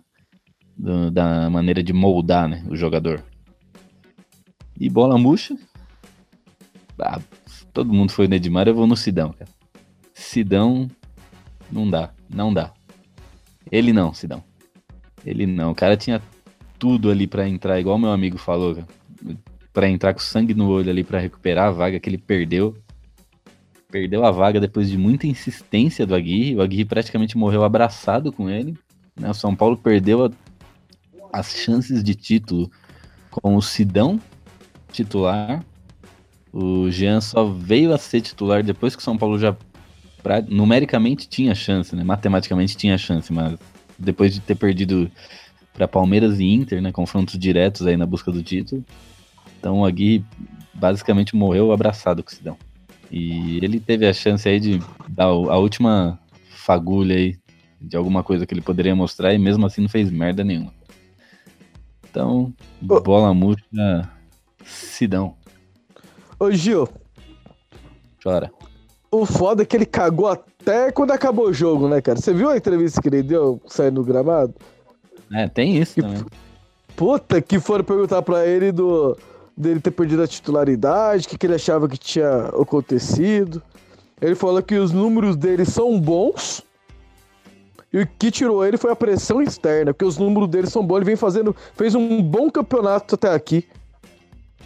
[0.75, 3.23] do, da maneira de moldar né, o jogador.
[4.79, 5.55] E bola murcha.
[6.99, 7.19] Ah,
[7.71, 9.49] todo mundo foi no Edmar, eu vou no Sidão, cara.
[10.13, 10.89] Sidão
[11.71, 12.73] não dá, não dá.
[13.71, 14.43] Ele não, Sidão.
[15.25, 15.71] Ele não.
[15.71, 16.21] O cara tinha
[16.77, 18.77] tudo ali para entrar, igual meu amigo falou,
[19.73, 22.75] para entrar com sangue no olho ali para recuperar a vaga que ele perdeu.
[23.89, 26.55] Perdeu a vaga depois de muita insistência do Aguirre.
[26.55, 28.77] O Aguirre praticamente morreu abraçado com ele.
[29.19, 29.29] Né?
[29.29, 30.31] O São Paulo perdeu a,
[31.31, 32.69] as chances de título
[33.31, 34.19] com o Sidão
[34.91, 35.63] titular.
[36.51, 39.55] O Jean só veio a ser titular depois que o São Paulo já
[40.27, 42.03] pra, numericamente tinha chance, né?
[42.03, 43.57] Matematicamente tinha chance, mas
[43.97, 45.09] depois de ter perdido
[45.73, 46.91] para Palmeiras e Inter, né?
[46.91, 48.83] Confrontos diretos aí na busca do título.
[49.57, 50.25] Então o Aguirre
[50.73, 52.57] basicamente morreu abraçado com o Sidão.
[53.09, 57.37] E ele teve a chance aí de dar a última fagulha aí
[57.79, 60.73] de alguma coisa que ele poderia mostrar e mesmo assim não fez merda nenhuma.
[62.09, 64.11] Então, bola murcha,
[64.65, 65.37] Sidão.
[66.37, 66.85] Ô Gil.
[68.21, 68.51] Chora.
[69.09, 72.19] O foda é que ele cagou até quando acabou o jogo, né, cara?
[72.19, 74.53] Você viu a entrevista que ele deu saindo do gramado?
[75.31, 76.25] É, tem isso também.
[76.95, 79.17] Puta, que foram perguntar pra ele do
[79.57, 83.61] dele ter perdido a titularidade, o que, que ele achava que tinha acontecido.
[84.21, 86.61] Ele falou que os números dele são bons.
[87.91, 90.97] E o que tirou ele foi a pressão externa, porque os números dele são bons.
[90.97, 91.55] Ele vem fazendo.
[91.73, 93.65] fez um bom campeonato até aqui.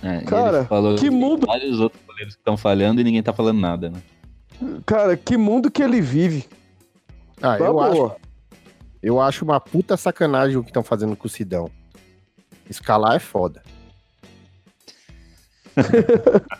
[0.03, 1.45] É, Cara, que mundo.
[1.45, 4.01] Vários outros goleiros que estão falhando e ninguém tá falando nada, né?
[4.85, 6.47] Cara, que mundo que ele vive.
[7.41, 7.89] Ah, Tá eu boa.
[7.89, 8.15] acho.
[9.01, 11.69] Eu acho uma puta sacanagem o que estão fazendo com o Sidão.
[12.69, 13.63] Escalar é foda.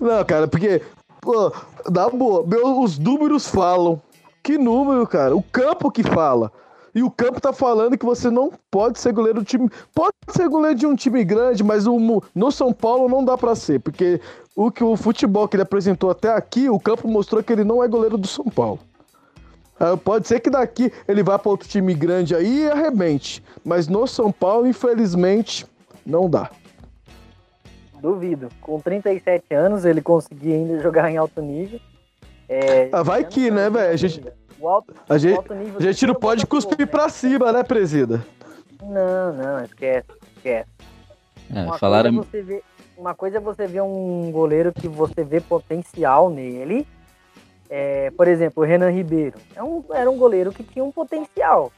[0.00, 0.82] Não, cara, porque,
[1.20, 1.52] pô,
[1.90, 2.44] dá boa.
[2.46, 4.00] Meu, os números falam.
[4.42, 5.36] Que número, cara?
[5.36, 6.50] O campo que fala.
[6.94, 9.68] E o campo tá falando que você não pode ser goleiro do time.
[9.94, 11.98] Pode ser goleiro de um time grande, mas o,
[12.34, 13.78] no São Paulo não dá pra ser.
[13.80, 14.20] Porque
[14.56, 17.82] o que o futebol que ele apresentou até aqui, o campo mostrou que ele não
[17.82, 18.80] é goleiro do São Paulo.
[19.78, 23.42] Ah, Pode ser que daqui ele vá pra outro time grande aí e arrebente.
[23.64, 25.64] Mas no São Paulo, infelizmente,
[26.04, 26.50] não dá.
[28.00, 28.48] Duvido.
[28.60, 31.78] Com 37 anos, ele conseguir ainda jogar em alto nível.
[32.48, 33.92] É, Ah, vai que, né, velho?
[33.92, 34.22] A gente-
[34.60, 36.92] O alto, A o gente, alto nível a gente não pode Botafogo, cuspir né?
[36.92, 38.24] pra cima, né, presida?
[38.82, 40.68] Não, não, esquece, esquece.
[41.54, 42.14] É, Uma, falaram.
[42.14, 42.62] coisa é você ver,
[42.96, 46.86] uma coisa é você ver um goleiro que você vê potencial nele.
[47.68, 49.38] É, por exemplo, o Renan Ribeiro.
[49.54, 51.72] É um, era um goleiro que tinha um potencial.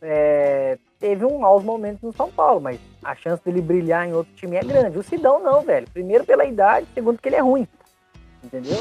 [0.00, 4.32] É, teve um maus momentos no São Paulo, mas a chance dele brilhar em outro
[4.34, 4.98] time é grande.
[4.98, 5.86] O Sidão não, velho.
[5.92, 7.66] Primeiro pela idade, segundo porque ele é ruim.
[8.44, 8.76] Entendeu?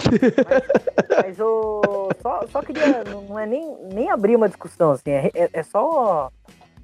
[0.46, 3.04] Mas, mas o, só, só queria.
[3.06, 5.12] Não é nem, nem abrir uma discussão, assim.
[5.12, 6.32] É, é, é só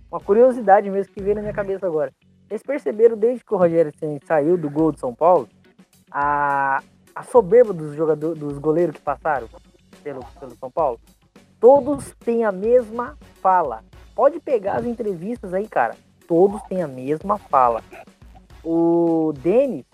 [0.10, 2.12] uma curiosidade mesmo que veio na minha cabeça agora.
[2.48, 5.48] Vocês perceberam desde que o Rogério Ceni saiu do gol de São Paulo,
[6.10, 6.82] a,
[7.14, 9.48] a soberba dos jogadores, dos goleiros que passaram
[10.02, 11.00] pelo, pelo São Paulo?
[11.60, 13.84] Todos têm a mesma fala.
[14.16, 15.96] Pode pegar as entrevistas aí, cara.
[16.28, 17.84] Todos têm a mesma fala.
[18.64, 19.86] O Denis,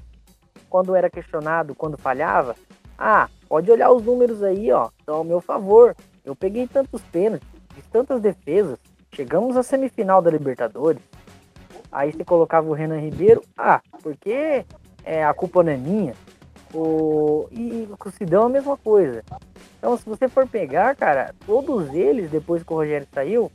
[0.69, 2.56] quando era questionado, quando falhava,
[2.97, 4.89] ah, pode olhar os números aí, ó.
[4.99, 5.95] Estão ao meu favor.
[6.23, 7.47] Eu peguei tantos pênaltis,
[7.91, 8.80] tantas defesas.
[9.13, 11.01] Chegamos à semifinal da Libertadores.
[11.91, 13.41] Aí você colocava o Renan Ribeiro.
[13.58, 14.65] Ah, porque
[15.04, 16.13] é, a culpa não é minha.
[16.73, 19.23] O, e com o Sidão é a mesma coisa.
[19.78, 23.51] Então, se você for pegar, cara, todos eles, depois que o Rogério saiu,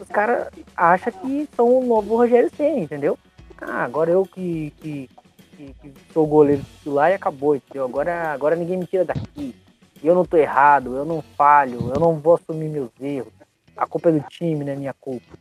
[0.00, 3.18] os caras acham que são o novo Rogério Senna, entendeu?
[3.60, 5.10] Ah, agora eu que, que,
[5.56, 7.84] que, que sou goleiro titular e acabou, entendeu?
[7.84, 9.54] Agora, agora ninguém me tira daqui.
[10.02, 13.32] Eu não tô errado, eu não falho, eu não vou assumir meus erros.
[13.76, 15.38] A culpa é do time, não é minha culpa.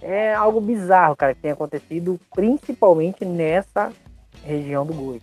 [0.00, 3.90] É algo bizarro, cara, que tem acontecido principalmente nessa
[4.44, 5.22] região do Goi.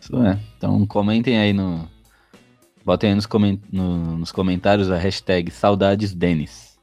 [0.00, 0.38] Isso é.
[0.56, 1.88] Então comentem aí no.
[2.84, 3.58] Botem aí nos, coment...
[3.72, 6.78] no- nos comentários a hashtag Saudades Denis.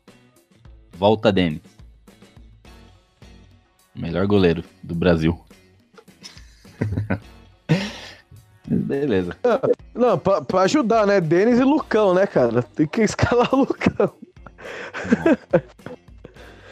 [0.93, 1.61] Volta Denis.
[3.95, 5.39] Melhor goleiro do Brasil.
[8.67, 9.35] Beleza.
[9.93, 11.19] Não, pra, pra ajudar, né?
[11.19, 12.63] Denis e Lucão, né, cara?
[12.63, 14.13] Tem que escalar o Lucão.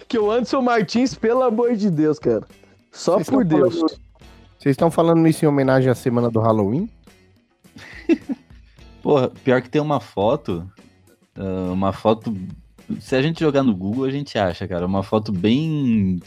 [0.08, 2.46] que o Anderson Martins, pelo amor de Deus, cara.
[2.92, 3.76] Só Vocês por Deus.
[3.76, 4.00] falando-
[4.58, 6.90] Vocês estão falando isso em homenagem à semana do Halloween?
[9.04, 10.70] Porra, pior que tem uma foto.
[11.36, 12.36] ah, uma foto.
[13.00, 14.86] Se a gente jogar no Google, a gente acha, cara.
[14.86, 16.20] Uma foto bem.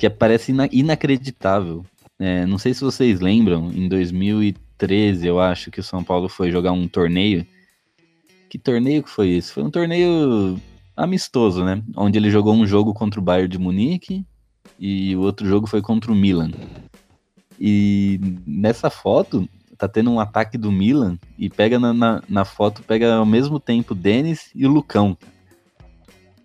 [0.00, 1.84] Que parece ina- inacreditável.
[2.18, 6.50] É, não sei se vocês lembram, em 2013, eu acho que o São Paulo foi
[6.50, 7.46] jogar um torneio.
[8.48, 9.52] Que torneio que foi isso?
[9.52, 10.58] Foi um torneio
[10.96, 11.82] amistoso, né?
[11.94, 14.24] Onde ele jogou um jogo contra o Bayern de Munique
[14.78, 16.50] e o outro jogo foi contra o Milan.
[17.60, 22.82] E nessa foto tá tendo um ataque do Milan e pega na, na, na foto,
[22.82, 25.16] pega ao mesmo tempo o Denis e o Lucão.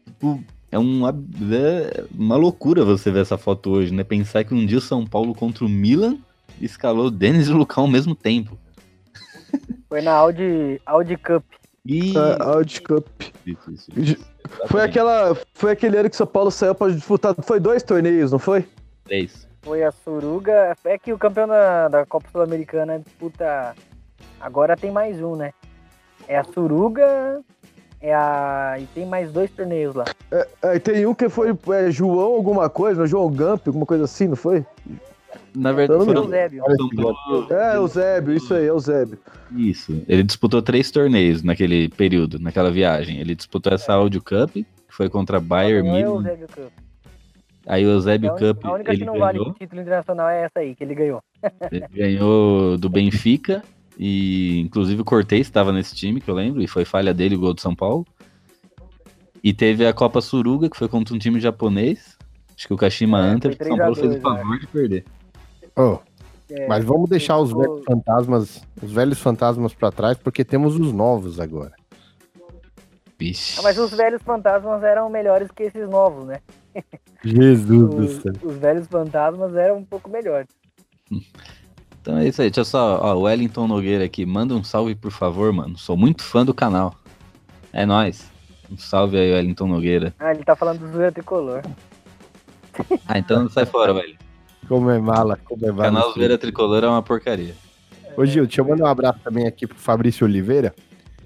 [0.06, 0.44] Tipo,
[0.76, 4.04] é uma, é uma loucura você ver essa foto hoje, né?
[4.04, 6.18] Pensar que um dia o São Paulo contra o Milan
[6.60, 8.58] escalou o Denis e o Lucão ao mesmo tempo.
[9.88, 11.46] Foi na Audi, Audi Cup.
[11.86, 12.14] E...
[12.42, 13.08] Audi Cup.
[13.46, 14.26] Isso, isso, isso.
[14.68, 17.34] Foi, aquela, foi aquele ano que o São Paulo saiu pra disputar.
[17.42, 18.68] Foi dois torneios, não foi?
[19.06, 19.48] Três.
[19.62, 20.76] Foi a Suruga.
[20.84, 23.74] É que o campeão da, da Copa Sul-Americana disputa.
[24.42, 25.54] Agora tem mais um, né?
[26.28, 27.42] É a Suruga.
[28.06, 28.76] É a.
[28.80, 30.06] E tem mais dois torneios lá.
[30.32, 34.28] É, e tem um que foi é, João alguma coisa, João Gamp, alguma coisa assim,
[34.28, 34.64] não foi?
[35.56, 36.64] Na verdade, Eu não foram Eusébio.
[37.50, 39.18] É, o Zébio, isso aí, é o Zébio.
[39.56, 40.04] Isso.
[40.08, 43.20] Ele disputou três torneios naquele período, naquela viagem.
[43.20, 46.16] Ele disputou essa Audio Cup, que foi contra Bayern, é o Milan.
[46.18, 46.72] Eusébio Cup.
[47.66, 49.54] Aí o É Eusébio a Cup a única ele que não vale ganhou.
[49.56, 51.24] título internacional é essa aí, que ele ganhou.
[51.72, 53.64] Ele ganhou do Benfica
[53.98, 57.40] e inclusive o Cortez estava nesse time, que eu lembro, e foi falha dele o
[57.40, 58.06] gol do São Paulo.
[59.44, 62.18] E teve a Copa Suruga, que foi contra um time japonês.
[62.58, 64.68] Acho que o Kashima É, foi São Paulo 3 a fez o 2, favor de
[64.68, 65.06] perder.
[65.78, 66.00] Oh,
[66.50, 70.80] É, mas vamos deixar os o- velhos fantasmas, os velhos fantasmas para trás, porque temos
[70.80, 71.74] os novos agora.
[73.18, 73.60] Vixe.
[73.60, 76.40] Ah, mas os velhos fantasmas eram melhores que esses novos, né?
[77.24, 78.34] Jesus do Os, céu.
[78.44, 80.48] os velhos fantasmas eram um pouco melhores.
[82.06, 84.94] Então é isso aí, deixa eu só, ó, o Wellington Nogueira aqui, manda um salve
[84.94, 85.76] por favor, mano.
[85.76, 86.94] Sou muito fã do canal.
[87.74, 88.30] É nóis.
[88.72, 90.14] Um salve aí, Wellington Nogueira.
[90.20, 91.64] Ah, ele tá falando do zoeira tricolor.
[93.08, 94.16] Ah, então sai fora, velho.
[94.68, 95.86] Como é mala, como é O mala.
[95.90, 97.56] canal Zoeira Tricolor é uma porcaria.
[98.16, 100.76] Ô Gil, deixa eu mandar um abraço também aqui pro Fabrício Oliveira,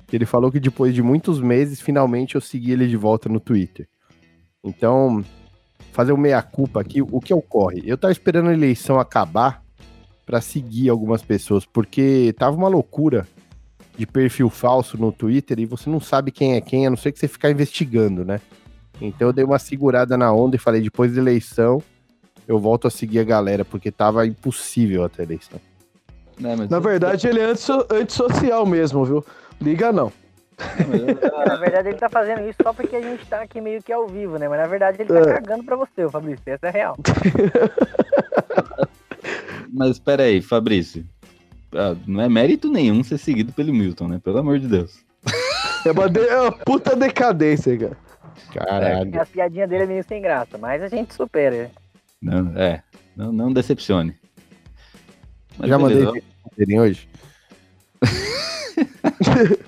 [0.08, 3.40] que ele falou que depois de muitos meses, finalmente eu segui ele de volta no
[3.40, 3.88] Twitter.
[4.64, 5.26] Então,
[5.92, 7.82] fazer o meia-culpa aqui, o que ocorre?
[7.84, 9.64] Eu tava esperando a eleição acabar
[10.30, 13.28] pra seguir algumas pessoas, porque tava uma loucura
[13.98, 17.12] de perfil falso no Twitter e você não sabe quem é quem, a não ser
[17.12, 18.40] que você ficar investigando, né?
[19.02, 21.82] Então eu dei uma segurada na onda e falei, depois da eleição,
[22.48, 25.60] eu volto a seguir a galera, porque tava impossível até a eleição.
[26.40, 29.26] Né, mas- Na verdade, ele é antisso- antissocial mesmo, viu?
[29.60, 30.12] Liga não.
[31.48, 34.08] Na verdade, ele tá fazendo isso só porque a gente tá aqui meio que ao
[34.08, 34.48] vivo, né?
[34.48, 35.34] Mas na verdade ele tá É.
[35.42, 36.44] cagando pra você, ô Fabrício.
[36.46, 36.96] Essa é real.
[39.74, 41.06] Mas espera aí, Fabrício.
[41.74, 44.20] Ah, não é mérito nenhum ser seguido pelo Milton, né?
[44.24, 45.04] Pelo amor de Deus.
[45.86, 47.98] É uma, de- é uma puta decadência, cara.
[48.54, 49.22] Caralho.
[49.22, 51.56] A piadinha dele é meio sem graça, mas a gente supera.
[51.56, 51.72] né?
[52.22, 52.84] Não, é,
[53.16, 54.16] não, não decepcione.
[55.58, 56.24] Mas Já beleza, mandei
[56.58, 57.08] verem hoje?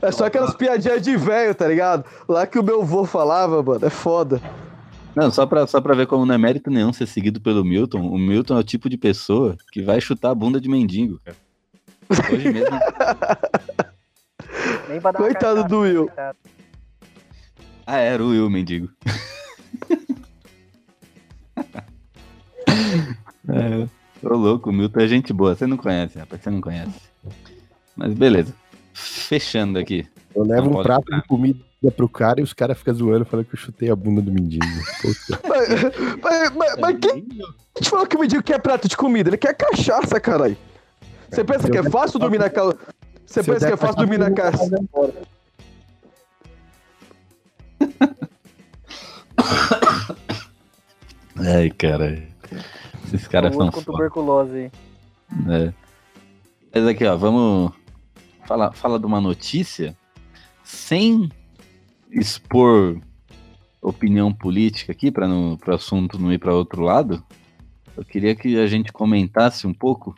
[0.00, 2.04] É só aquelas piadinhas de velho, tá ligado?
[2.28, 3.84] Lá que o meu vô falava, mano.
[3.84, 4.40] É foda.
[5.14, 8.00] Não, só pra, só pra ver como não é mérito nenhum ser seguido pelo Milton.
[8.00, 11.36] O Milton é o tipo de pessoa que vai chutar a bunda de mendigo, cara.
[12.32, 12.78] Hoje mesmo.
[14.88, 16.06] Nem pra dar uma Coitado do Will.
[16.06, 16.38] coitado.
[17.86, 18.88] Ah, era o Will, mendigo.
[23.48, 23.88] é,
[24.22, 25.54] ô louco, o Milton é gente boa.
[25.54, 27.08] Você não conhece, rapaz, você não conhece.
[27.96, 28.54] Mas beleza.
[28.92, 30.06] Fechando aqui.
[30.34, 31.58] Eu levo um prato de comida
[31.96, 34.64] pro cara e os caras ficam zoando falando que eu chutei a bunda do mendigo.
[35.48, 35.68] Mas,
[36.22, 37.26] mas, mas, mas quem
[37.80, 39.30] te falou que o mendigo quer prato de comida?
[39.30, 40.56] Ele quer cachaça, caralho.
[41.30, 42.76] Você pensa que é fácil dormir na casa.
[43.24, 45.14] Você pensa que é fácil dormir na cachaça, casa.
[51.36, 52.22] Ai, cara.
[53.06, 54.70] Esses caras são com tuberculose aí.
[55.48, 55.72] É.
[56.74, 57.72] Mas aqui, ó, vamos
[58.46, 59.96] falar fala de uma notícia
[60.64, 61.30] sem
[62.10, 63.00] expor
[63.80, 67.22] opinião política aqui, para o assunto não ir para outro lado.
[67.96, 70.16] Eu queria que a gente comentasse um pouco,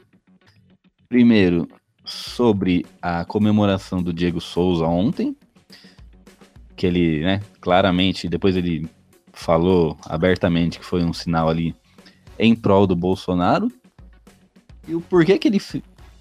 [1.08, 1.68] primeiro,
[2.04, 5.36] sobre a comemoração do Diego Souza ontem,
[6.76, 8.88] que ele, né, claramente, depois ele
[9.32, 11.74] falou abertamente que foi um sinal ali
[12.38, 13.70] em prol do Bolsonaro.
[14.88, 15.60] E o porquê que ele,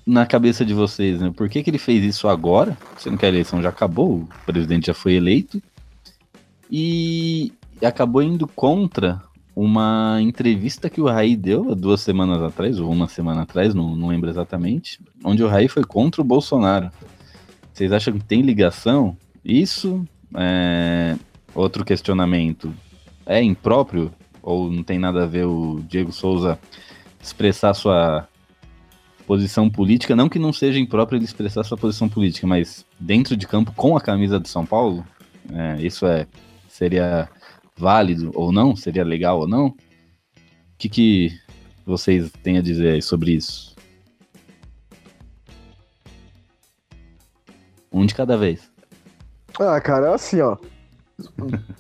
[0.09, 1.31] na cabeça de vocês, né?
[1.35, 2.75] Por que, que ele fez isso agora?
[2.97, 5.61] Sendo que a eleição já acabou, o presidente já foi eleito.
[6.69, 9.21] E acabou indo contra
[9.55, 13.95] uma entrevista que o Raí deu há duas semanas atrás, ou uma semana atrás, não,
[13.95, 16.89] não lembro exatamente, onde o Raí foi contra o Bolsonaro.
[17.71, 19.15] Vocês acham que tem ligação?
[19.45, 20.03] Isso,
[20.33, 21.17] é,
[21.53, 22.73] outro questionamento,
[23.27, 26.57] é impróprio ou não tem nada a ver o Diego Souza
[27.21, 28.28] expressar sua
[29.29, 33.45] posição política, não que não seja impróprio ele expressar sua posição política, mas dentro de
[33.45, 35.05] campo com a camisa do São Paulo,
[35.53, 36.25] é, isso é
[36.67, 37.29] seria
[37.77, 38.75] válido ou não?
[38.75, 39.67] Seria legal ou não?
[39.67, 39.75] O
[40.79, 41.39] que, que
[41.85, 43.75] vocês têm a dizer sobre isso?
[47.93, 48.71] Um de cada vez.
[49.59, 50.57] Ah, cara, é assim, ó.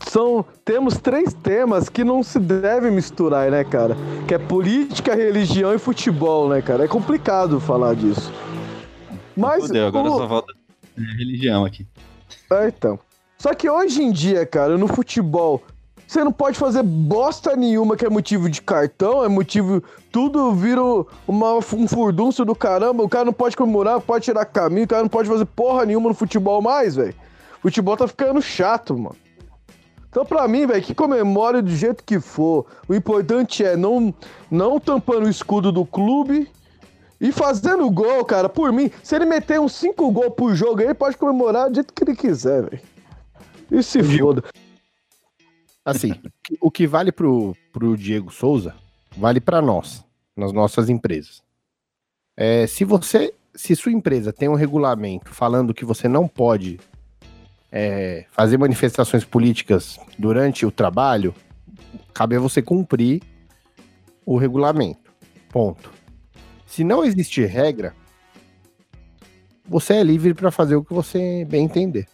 [0.07, 3.95] São, temos três temas que não se devem misturar, né, cara?
[4.27, 6.85] Que é política, religião e futebol, né, cara?
[6.85, 8.31] É complicado falar disso.
[9.35, 9.67] Mas.
[9.67, 10.53] Fudeu, agora o- só falta
[11.17, 11.85] religião aqui.
[12.51, 12.99] É, então.
[13.37, 15.63] Só que hoje em dia, cara, no futebol,
[16.05, 19.81] você não pode fazer bosta nenhuma que é motivo de cartão, é motivo.
[20.11, 20.81] Tudo vira
[21.27, 23.03] uma, um furdúncio do caramba.
[23.03, 26.09] O cara não pode comemorar, pode tirar caminho, o cara não pode fazer porra nenhuma
[26.09, 27.13] no futebol mais, velho.
[27.61, 29.15] Futebol tá ficando chato, mano.
[30.09, 32.65] Então, pra mim, velho, que comemore do jeito que for.
[32.87, 34.13] O importante é não,
[34.49, 36.49] não tampando o escudo do clube
[37.21, 38.49] e fazendo gol, cara.
[38.49, 41.75] Por mim, se ele meter uns 5 gols por jogo aí, ele pode comemorar do
[41.75, 42.81] jeito que ele quiser, velho.
[43.71, 44.43] E se foda.
[45.85, 46.15] Assim,
[46.59, 48.75] o que vale pro, pro Diego Souza,
[49.15, 50.03] vale para nós,
[50.35, 51.41] nas nossas empresas.
[52.35, 56.79] É, se você, se sua empresa tem um regulamento falando que você não pode
[57.71, 61.33] é, fazer manifestações políticas durante o trabalho,
[62.13, 63.21] cabe a você cumprir
[64.25, 65.11] o regulamento.
[65.49, 65.91] Ponto.
[66.65, 67.95] Se não existir regra,
[69.67, 72.07] você é livre para fazer o que você bem entender.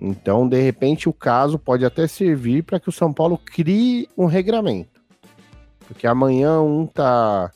[0.00, 4.24] Então, de repente, o caso pode até servir para que o São Paulo crie um
[4.24, 5.00] regramento.
[5.80, 7.50] Porque amanhã um tá,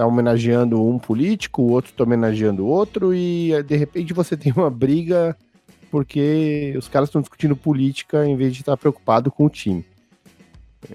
[0.00, 4.50] tá homenageando um político, o outro tá homenageando outro, e eh, de repente você tem
[4.50, 5.36] uma briga
[5.90, 9.84] porque os caras estão discutindo política em vez de estar preocupado com o time.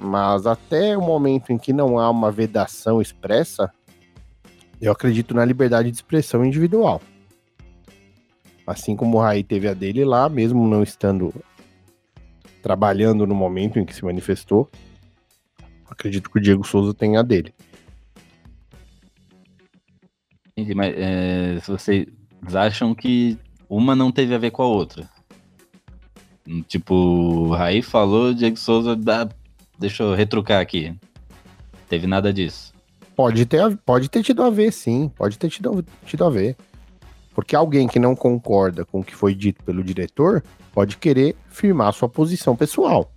[0.02, 3.72] Mas até o momento em que não há uma vedação expressa,
[4.82, 7.00] eu acredito na liberdade de expressão individual.
[8.66, 11.32] Assim como o Raí teve a dele lá, mesmo não estando
[12.64, 14.68] trabalhando no momento em que se manifestou,
[15.88, 17.54] acredito que o Diego Souza tem a dele.
[20.58, 22.08] Entendi, mas é, vocês
[22.54, 23.38] acham que
[23.70, 25.10] uma não teve a ver com a outra.
[26.68, 29.28] Tipo, Raí falou, Diego Souza, dá-
[29.78, 30.96] deixa eu retrucar aqui.
[31.90, 32.74] Teve nada disso.
[33.16, 35.10] Pode ter, pode ter tido a ver, sim.
[35.18, 36.56] Pode ter tido, tido a ver.
[37.34, 40.42] Porque alguém que não concorda com o que foi dito pelo diretor
[40.74, 43.12] pode querer firmar sua posição pessoal.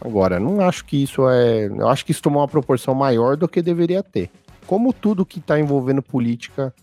[0.00, 1.66] Agora, não acho que isso é.
[1.66, 4.30] Eu acho que isso tomou uma proporção maior do que deveria ter.
[4.66, 6.74] Como tudo que está envolvendo política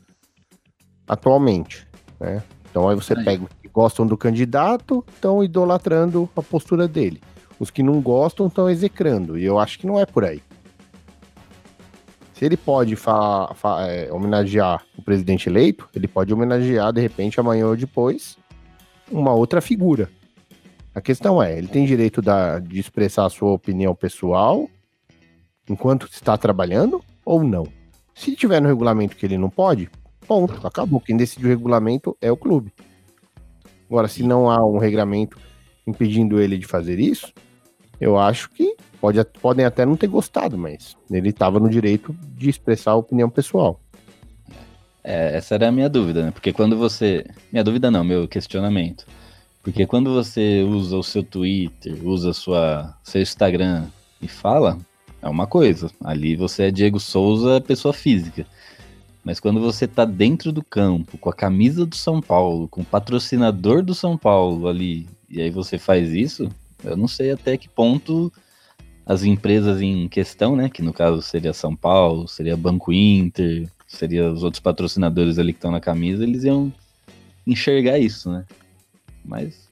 [1.07, 1.87] atualmente.
[2.19, 2.43] Né?
[2.69, 3.23] Então aí você Aí.
[3.25, 7.21] pega o que gostam do candidato estão idolatrando a postura dele.
[7.59, 9.37] Os que não gostam estão execrando.
[9.37, 10.41] E eu acho que não é por aí.
[12.33, 12.95] Se ele pode
[13.87, 18.35] é, homenagear o presidente eleito, ele pode homenagear, de repente, amanhã ou depois,
[19.11, 20.09] uma outra figura.
[20.95, 24.67] A questão é, ele tem direito da- de expressar a sua opinião pessoal
[25.69, 27.65] enquanto está trabalhando ou não?
[28.13, 29.89] Se tiver no regulamento que ele não pode,
[30.27, 30.99] ponto, acabou.
[30.99, 32.71] Quem decide o regulamento é o clube.
[33.89, 35.37] Agora, se não há um regulamento
[35.85, 37.33] impedindo ele de fazer isso,
[37.99, 42.49] eu acho que pode, podem até não ter gostado, mas ele estava no direito de
[42.49, 43.79] expressar a opinião pessoal.
[45.03, 46.31] É, essa era a minha dúvida, né?
[46.31, 47.25] Porque quando você.
[47.51, 49.05] Minha dúvida não, meu questionamento.
[49.63, 53.85] Porque quando você usa o seu Twitter, usa sua, seu Instagram
[54.21, 54.77] e fala,
[55.21, 55.91] é uma coisa.
[56.03, 58.45] Ali você é Diego Souza, pessoa física.
[59.23, 62.85] Mas quando você tá dentro do campo, com a camisa do São Paulo, com o
[62.85, 66.49] patrocinador do São Paulo ali, e aí você faz isso,
[66.83, 68.33] eu não sei até que ponto
[69.05, 70.69] as empresas em questão, né?
[70.69, 75.57] Que no caso seria São Paulo, seria Banco Inter, seria os outros patrocinadores ali que
[75.57, 76.73] estão na camisa, eles iam
[77.45, 78.45] enxergar isso, né?
[79.23, 79.69] Mas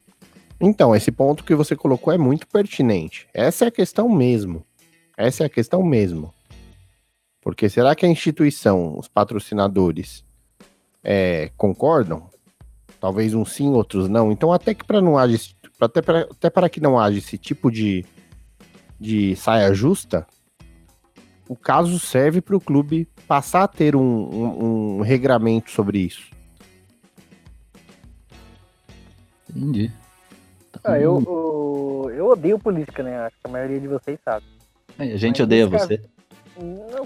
[0.62, 3.28] Então, esse ponto que você colocou é muito pertinente.
[3.34, 4.64] Essa é a questão mesmo.
[5.20, 6.34] Essa é a questão mesmo.
[7.42, 10.24] Porque será que a instituição, os patrocinadores,
[11.04, 12.30] é, concordam?
[13.02, 14.32] Talvez uns sim, outros não.
[14.32, 17.38] Então, até que para não haja, esse- até para até para que não haja esse
[17.38, 18.06] tipo de,
[18.98, 20.26] de saia justa,
[21.50, 26.32] o caso serve para o clube passar a ter um, um, um regramento sobre isso.
[29.50, 29.92] entendi.
[30.82, 33.18] Ah, eu, eu, eu odeio política, né?
[33.20, 34.46] Acho que a maioria de vocês sabe.
[35.00, 36.02] A gente Mas odeia você.
[36.58, 37.06] Não,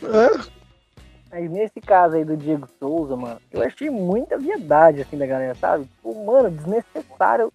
[1.32, 5.54] Mas nesse caso aí do Diego Souza, mano, eu achei muita viadagem, assim, da galera,
[5.54, 5.86] sabe?
[5.86, 7.52] Tipo, mano, desnecessário.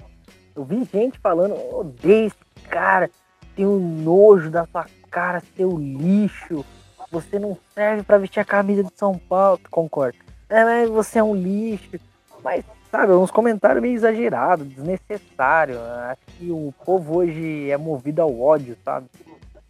[0.55, 3.11] Eu vi gente falando, odeio esse cara,
[3.57, 6.65] tenho nojo da sua cara, seu lixo.
[7.11, 9.61] Você não serve pra vestir a camisa de São Paulo.
[9.71, 10.19] Concordo.
[10.49, 11.99] É, mas você é um lixo.
[12.45, 15.81] Mas, sabe, uns comentários meio exagerados, desnecessário.
[15.81, 19.09] Acho que o povo hoje é movido ao ódio, sabe?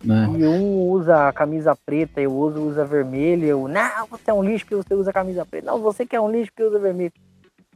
[0.02, 0.28] Né?
[0.38, 3.46] E um usa a camisa preta e o outro usa vermelha.
[3.46, 5.66] Eu, não, você é um lixo porque você usa camisa preta.
[5.66, 7.12] Não, você que é um lixo porque usa vermelho.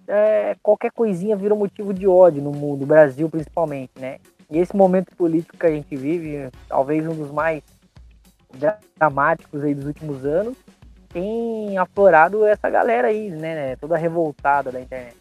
[0.06, 4.18] É, qualquer coisinha vira motivo de ódio no mundo, no Brasil principalmente, né?
[4.50, 7.62] E esse momento político que a gente vive, talvez um dos mais
[8.98, 10.56] dramáticos aí dos últimos anos,
[11.08, 13.76] tem aflorado essa galera aí, né?
[13.76, 15.16] Toda revoltada da internet.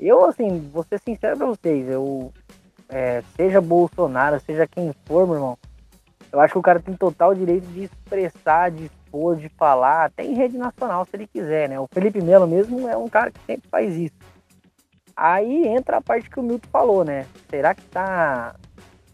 [0.00, 2.32] Eu, assim, vou ser sincero pra vocês, eu,
[2.88, 5.58] é, seja Bolsonaro, seja quem for, meu irmão,
[6.32, 10.24] eu acho que o cara tem total direito de expressar, de expor, de falar, até
[10.24, 11.80] em rede nacional, se ele quiser, né?
[11.80, 14.16] O Felipe Melo mesmo é um cara que sempre faz isso.
[15.16, 17.26] Aí entra a parte que o Milton falou, né?
[17.50, 18.54] Será que tá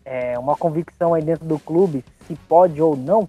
[0.05, 3.29] é, uma convicção aí dentro do clube, se pode ou não?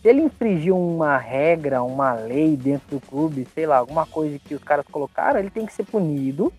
[0.00, 4.54] Se ele infringir uma regra, uma lei dentro do clube, sei lá, alguma coisa que
[4.54, 6.50] os caras colocaram, ele tem que ser punido,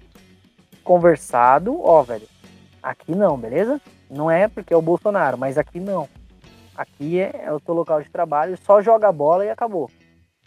[0.84, 2.28] conversado, ó, velho,
[2.84, 3.82] aqui não, beleza?
[4.10, 6.08] Não é porque é o Bolsonaro, mas aqui não.
[6.82, 9.88] Aqui é, é o teu local de trabalho, só joga a bola e acabou.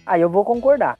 [0.05, 0.99] Aí eu vou concordar.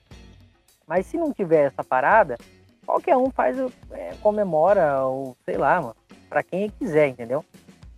[0.87, 2.39] Mas se não tiver essa parada,
[2.87, 3.59] qualquer um faz,
[3.91, 5.97] é, comemora, ou sei lá, mano,
[6.29, 7.45] pra quem quiser, entendeu?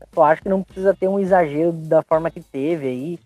[0.00, 3.18] Eu só acho que não precisa ter um exagero da forma que teve aí.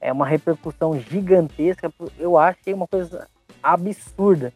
[0.00, 1.92] É uma repercussão gigantesca.
[2.16, 3.26] Eu achei uma coisa
[3.60, 4.52] absurda.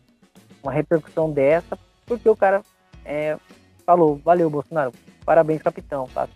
[0.63, 1.77] Uma repercussão dessa,
[2.07, 2.63] porque o cara
[3.05, 3.37] é,
[3.85, 4.93] falou, valeu, Bolsonaro,
[5.25, 6.31] parabéns, capitão, sabe?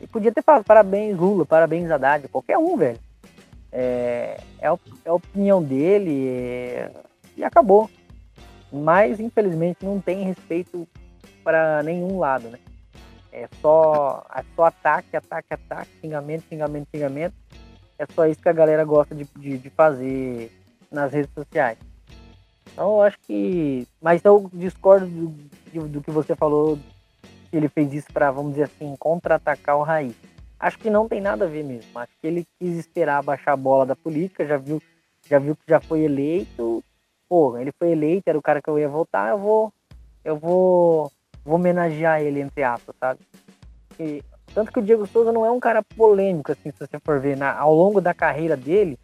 [0.00, 2.98] E podia ter falado parabéns, Lula, parabéns, Haddad, qualquer um, velho.
[3.70, 6.90] É, é, é a opinião dele é,
[7.36, 7.90] e acabou.
[8.72, 10.86] Mas, infelizmente, não tem respeito
[11.42, 12.58] para nenhum lado, né?
[13.32, 17.34] É só, é só ataque, ataque, ataque, xingamento, xingamento, xingamento.
[17.98, 20.52] É só isso que a galera gosta de, de, de fazer
[20.90, 21.78] nas redes sociais.
[22.72, 23.86] Então, eu acho que.
[24.00, 26.78] Mas eu discordo do, do, que você falou
[27.56, 30.14] ele fez isso para, vamos dizer assim, contra-atacar o Raí.
[30.58, 31.98] Acho que não tem nada a ver mesmo.
[31.98, 34.82] Acho que ele quis esperar baixar a bola da política, já viu,
[35.28, 36.82] já viu que já foi eleito.
[37.28, 39.72] Pô, ele foi eleito, era o cara que eu ia votar, eu vou.
[40.24, 41.12] Eu vou.
[41.44, 43.20] Vou homenagear ele, entre aspas, sabe?
[43.98, 44.22] E,
[44.52, 47.36] tanto que o Diego Souza não é um cara polêmico, assim, se você for ver.
[47.36, 48.98] Na, ao longo da carreira dele,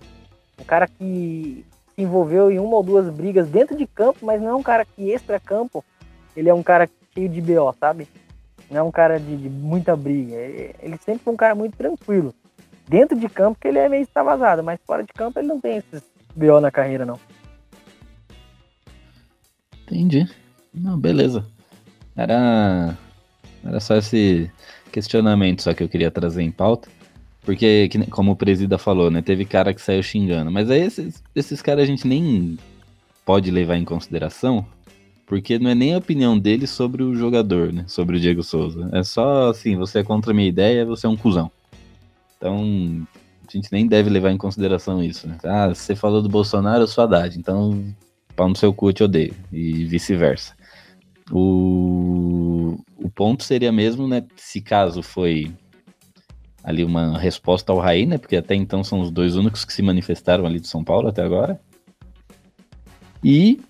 [0.61, 1.65] um cara que
[1.95, 4.85] se envolveu em uma ou duas brigas dentro de campo, mas não é um cara
[4.85, 5.85] que extra-campo,
[6.37, 8.09] ele é um cara cheio de BO, sabe?
[8.71, 10.35] Não é um cara de, de muita briga.
[10.35, 12.35] Ele, ele sempre foi um cara muito tranquilo.
[12.89, 15.79] Dentro de campo que ele é meio extravasado, mas fora de campo ele não tem
[15.79, 16.03] esses
[16.35, 17.19] BO na carreira, não.
[19.87, 20.29] Entendi.
[20.73, 21.47] Não, beleza.
[22.17, 22.97] Era,
[23.65, 24.51] era só esse
[24.91, 26.89] questionamento só que eu queria trazer em pauta.
[27.43, 29.21] Porque, como o Presida falou, né?
[29.21, 30.51] Teve cara que saiu xingando.
[30.51, 32.59] Mas aí esses, esses caras a gente nem
[33.25, 34.67] pode levar em consideração.
[35.27, 37.85] Porque não é nem a opinião dele sobre o jogador, né?
[37.87, 38.91] Sobre o Diego Souza.
[38.93, 41.51] É só assim, você é contra a minha ideia, você é um cuzão.
[42.37, 43.07] Então,
[43.49, 45.39] a gente nem deve levar em consideração isso, né?
[45.45, 47.39] Ah, você falou do Bolsonaro, eu sou Haddad.
[47.39, 47.83] Então,
[48.37, 49.35] pau no seu cu, eu te odeio.
[49.51, 50.55] E vice-versa.
[51.33, 54.25] O, o ponto seria mesmo, né?
[54.37, 55.51] Se caso foi
[56.63, 58.19] ali uma resposta ao Raí, né?
[58.19, 61.23] Porque até então são os dois únicos que se manifestaram ali de São Paulo até
[61.23, 61.61] agora.
[63.23, 63.61] E,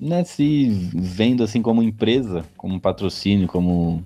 [0.00, 4.04] né, se vendo assim como empresa, como patrocínio, como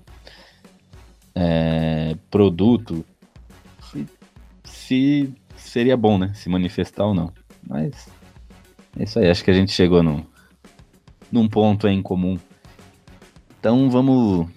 [1.35, 3.05] é, produto,
[3.91, 4.07] se,
[4.63, 6.31] se seria bom, né?
[6.33, 7.31] Se manifestar ou não.
[7.67, 8.09] Mas
[8.97, 10.23] é isso aí, acho que a gente chegou num,
[11.31, 12.37] num ponto em comum.
[13.59, 14.47] Então vamos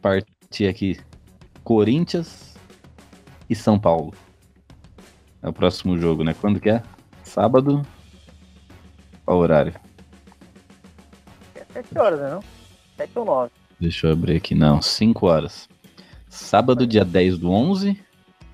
[0.00, 0.98] partir aqui.
[1.62, 2.54] Corinthians
[3.48, 4.14] e São Paulo.
[5.42, 6.34] É o próximo jogo, né?
[6.34, 6.82] Quando que é?
[7.22, 7.82] Sábado?
[9.24, 9.83] Qual horário?
[11.74, 12.30] 7 horas, né?
[12.30, 12.40] Não?
[12.96, 13.50] 7 ou 9.
[13.80, 14.54] Deixa eu abrir aqui.
[14.54, 15.68] Não, 5 horas.
[16.28, 17.98] Sábado, dia 10 do 11,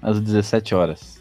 [0.01, 1.21] às 17 horas.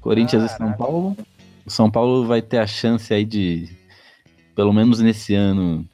[0.00, 0.78] Corinthians e São Caraca.
[0.78, 1.16] Paulo.
[1.64, 3.68] O São Paulo vai ter a chance aí de,
[4.54, 5.86] pelo menos nesse ano,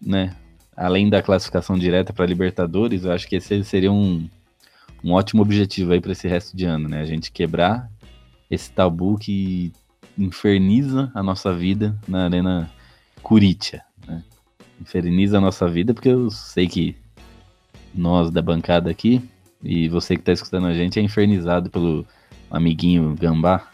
[0.00, 0.34] né?
[0.76, 4.28] Além da classificação direta para Libertadores, eu acho que esse seria um,
[5.04, 7.00] um ótimo objetivo aí para esse resto de ano, né?
[7.00, 7.90] A gente quebrar
[8.50, 9.72] esse tabu que
[10.16, 12.70] inferniza a nossa vida na Arena
[13.22, 13.89] Curitia, né?
[14.80, 16.96] Inferniza a nossa vida porque eu sei que
[17.94, 19.22] nós da bancada aqui
[19.62, 22.06] e você que tá escutando a gente é infernizado pelo
[22.50, 23.68] amiguinho Gambá,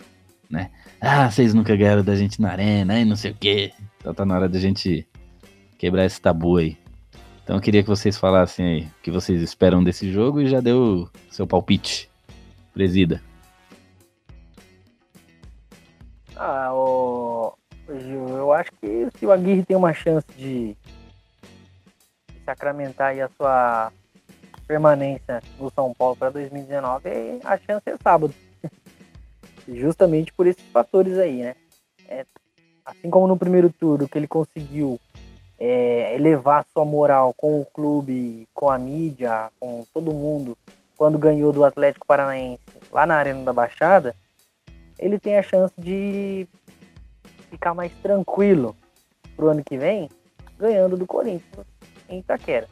[0.50, 0.70] né?
[1.00, 3.72] Ah, vocês nunca ganharam da gente na arena, e não sei o quê.
[4.00, 5.06] Então tá na hora da gente
[5.78, 6.76] quebrar esse tabu aí.
[7.44, 10.60] Então eu queria que vocês falassem aí o que vocês esperam desse jogo e já
[10.60, 12.10] deu seu palpite.
[12.74, 13.22] Presida.
[16.34, 17.56] Ah, o...
[17.88, 20.76] Eu acho que se o Aguirre tem uma chance de
[22.46, 23.92] sacramentar aí a sua
[24.66, 28.32] permanência no São Paulo para 2019, é- a chance é sábado.
[29.68, 31.56] Justamente por esses fatores aí, né?
[32.08, 32.24] É,
[32.84, 35.00] assim como no primeiro turno que ele conseguiu
[35.58, 40.56] é, elevar sua moral com o clube, com a mídia, com todo mundo,
[40.96, 44.14] quando ganhou do Atlético Paranaense lá na Arena da Baixada,
[44.98, 46.46] ele tem a chance de
[47.50, 48.76] ficar mais tranquilo
[49.34, 50.08] pro ano que vem,
[50.58, 51.66] ganhando do Corinthians
[52.08, 52.68] em Itaquera.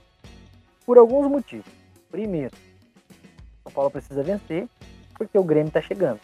[0.85, 1.67] Por alguns motivos.
[2.11, 2.55] Primeiro,
[3.63, 4.69] São Paulo precisa vencer,
[5.15, 6.21] porque o Grêmio está chegando.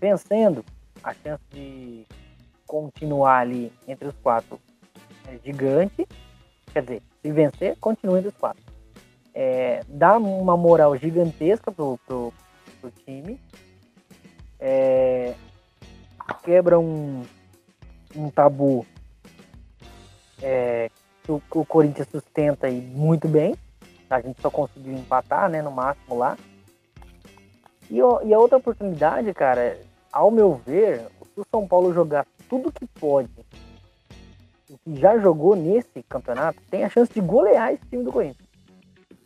[0.00, 0.64] Vencendo,
[1.02, 2.04] a chance de
[2.66, 4.60] continuar ali entre os quatro
[5.26, 6.06] é gigante.
[6.72, 8.62] Quer dizer, se vencer, continua entre os quatro.
[9.34, 12.32] É, dá uma moral gigantesca pro, pro,
[12.80, 13.40] pro time.
[14.58, 15.34] É,
[16.44, 17.24] quebra um,
[18.14, 18.86] um tabu
[20.42, 20.90] é,
[21.26, 23.56] que o, o Corinthians sustenta aí muito bem.
[24.08, 26.38] A gente só conseguiu empatar, né, no máximo lá.
[27.90, 29.78] E, e a outra oportunidade, cara,
[30.12, 31.00] ao meu ver,
[31.34, 33.28] se o São Paulo jogar tudo que pode,
[34.70, 38.46] o que já jogou nesse campeonato, tem a chance de golear esse time do Corinthians.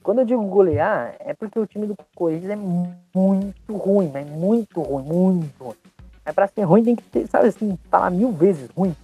[0.03, 4.80] Quando eu digo golear, é porque o time do Corinthians é muito ruim, mas muito
[4.80, 5.76] ruim, muito ruim.
[6.24, 8.96] Mas pra ser ruim tem que ter, sabe assim, falar mil vezes ruim,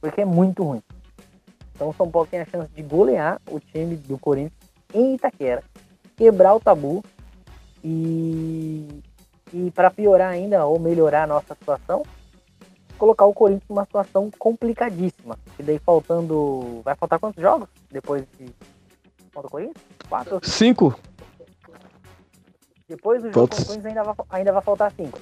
[0.00, 0.82] porque é muito ruim.
[1.74, 4.52] Então o São Paulo tem a chance de golear o time do Corinthians
[4.92, 5.62] em Itaquera,
[6.16, 7.02] quebrar o tabu
[7.82, 9.02] e,
[9.52, 12.02] e para piorar ainda ou melhorar a nossa situação,
[12.96, 15.38] colocar o Corinthians numa situação complicadíssima.
[15.58, 16.80] E daí faltando.
[16.84, 18.46] Vai faltar quantos jogos depois de.
[19.34, 19.84] Contra o Corinthians?
[20.08, 20.40] Quatro.
[20.44, 20.98] Cinco?
[22.88, 25.18] Depois do jogo contra o Corinthians ainda vai, ainda vai faltar cinco.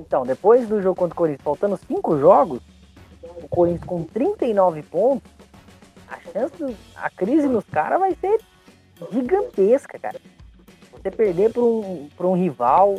[0.00, 2.60] Então, depois do jogo contra o Corinthians, faltando cinco jogos,
[3.22, 5.30] o Corinthians com 39 pontos,
[6.08, 8.40] a chance, a crise nos caras vai ser
[9.10, 10.20] gigantesca, cara.
[10.92, 12.98] Você perder para um, um rival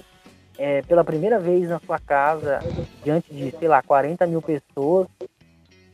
[0.58, 2.60] é, pela primeira vez na sua casa,
[3.04, 5.08] diante de, sei lá, 40 mil pessoas,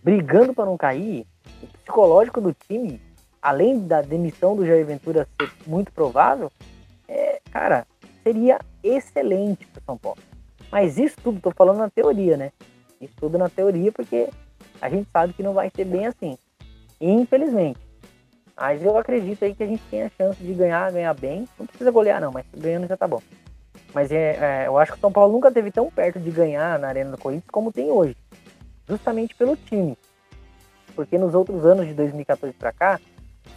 [0.04, 1.26] brigando para não cair,
[1.62, 3.02] o psicológico do time,
[3.42, 6.52] além da demissão do Jair Ventura ser muito provável,
[7.08, 7.86] é, cara,
[8.24, 10.20] seria excelente para São Paulo.
[10.72, 12.52] Mas isso tudo, tô falando na teoria, né?
[13.02, 14.30] Isso tudo na teoria, porque
[14.82, 16.38] a gente sabe que não vai ser bem assim.
[17.00, 17.80] Infelizmente.
[18.56, 21.48] Mas eu acredito aí que a gente tem a chance de ganhar, ganhar bem.
[21.58, 23.22] Não precisa golear, não, mas ganhando já tá bom.
[23.94, 26.78] Mas é, é, eu acho que o São Paulo nunca esteve tão perto de ganhar
[26.78, 28.18] na Arena do Corinthians como tem hoje.
[28.88, 29.98] Justamente pelo time.
[30.96, 33.00] porque nos outros anos de 2014 para cá,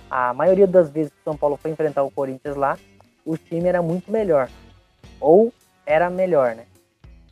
[0.08, 2.78] a maioria das vezes que o São Paulo foi enfrentar o Corinthians lá,
[3.24, 4.48] o time era muito melhor.
[5.20, 5.52] Ou
[5.84, 6.66] era melhor, né?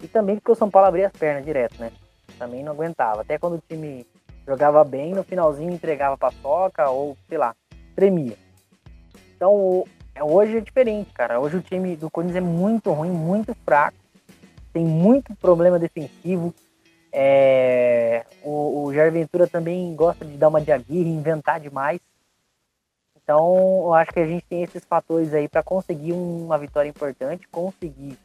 [0.03, 1.92] E também porque o São Paulo abria as pernas direto, né?
[2.38, 3.20] Também não aguentava.
[3.20, 4.07] Até quando o time
[4.46, 7.55] jogava bem, no finalzinho entregava paçoca ou, sei lá,
[7.94, 8.36] tremia.
[9.36, 9.84] Então,
[10.14, 11.40] é, hoje é diferente, cara.
[11.40, 13.96] Hoje o time do Corinthians é muito ruim, muito fraco.
[14.72, 16.55] Tem muito problema defensivo.
[17.12, 22.01] É, o, o Jair Ventura também gosta de dar uma de inventar demais.
[23.22, 27.46] Então, eu acho que a gente tem esses fatores aí para conseguir uma vitória importante,
[27.48, 28.18] conseguir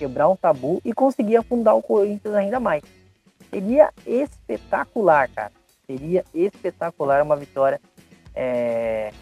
[0.00, 2.82] quebrar um tabu e conseguir afundar o Corinthians ainda mais.
[3.50, 5.52] Seria espetacular, cara.
[5.86, 7.78] Seria espetacular uma vitória
[8.34, 9.12] é,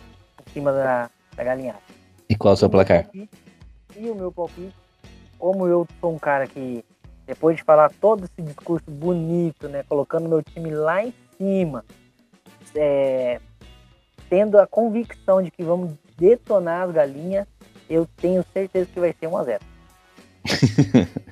[0.46, 1.80] em cima da, da galinhada.
[2.28, 3.08] E qual é o seu placar?
[3.12, 4.72] E o meu palpite,
[5.36, 6.84] como eu sou um cara que,
[7.26, 11.84] depois de falar todo esse discurso bonito, né, colocando meu time lá em cima,
[12.76, 13.40] é,
[14.30, 17.48] tendo a convicção de que vamos detonar as galinhas,
[17.90, 19.77] eu tenho certeza que vai ser 1x0.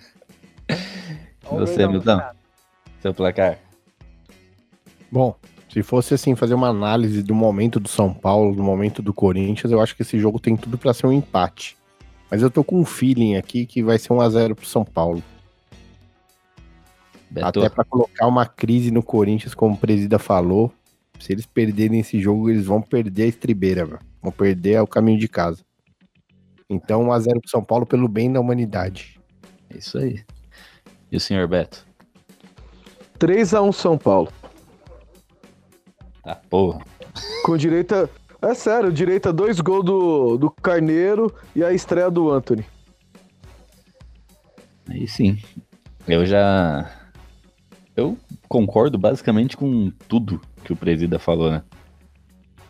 [1.50, 2.20] Você, Milton?
[3.00, 3.58] Seu placar?
[5.10, 5.36] Bom,
[5.68, 9.70] se fosse assim fazer uma análise do momento do São Paulo, do momento do Corinthians,
[9.70, 11.76] eu acho que esse jogo tem tudo pra ser um empate.
[12.30, 14.84] Mas eu tô com um feeling aqui que vai ser 1 a 0 pro São
[14.84, 15.22] Paulo.
[17.30, 17.60] Beto?
[17.60, 20.72] Até pra colocar uma crise no Corinthians, como o Presida falou.
[21.20, 24.00] Se eles perderem esse jogo, eles vão perder a estribeira, velho.
[24.22, 25.65] Vão perder o caminho de casa.
[26.68, 29.20] Então 1 a 0 pro São Paulo pelo bem da humanidade.
[29.70, 30.24] É Isso aí.
[31.10, 31.86] E o senhor Beto?
[33.18, 34.32] 3x1 São Paulo.
[36.22, 36.84] Tá, porra.
[37.44, 38.10] Com direita.
[38.42, 42.66] É sério, direita dois gols do, do Carneiro e a estreia do Anthony.
[44.88, 45.38] Aí sim.
[46.06, 46.90] Eu já.
[47.96, 48.16] Eu
[48.48, 51.62] concordo basicamente com tudo que o Presida falou, né?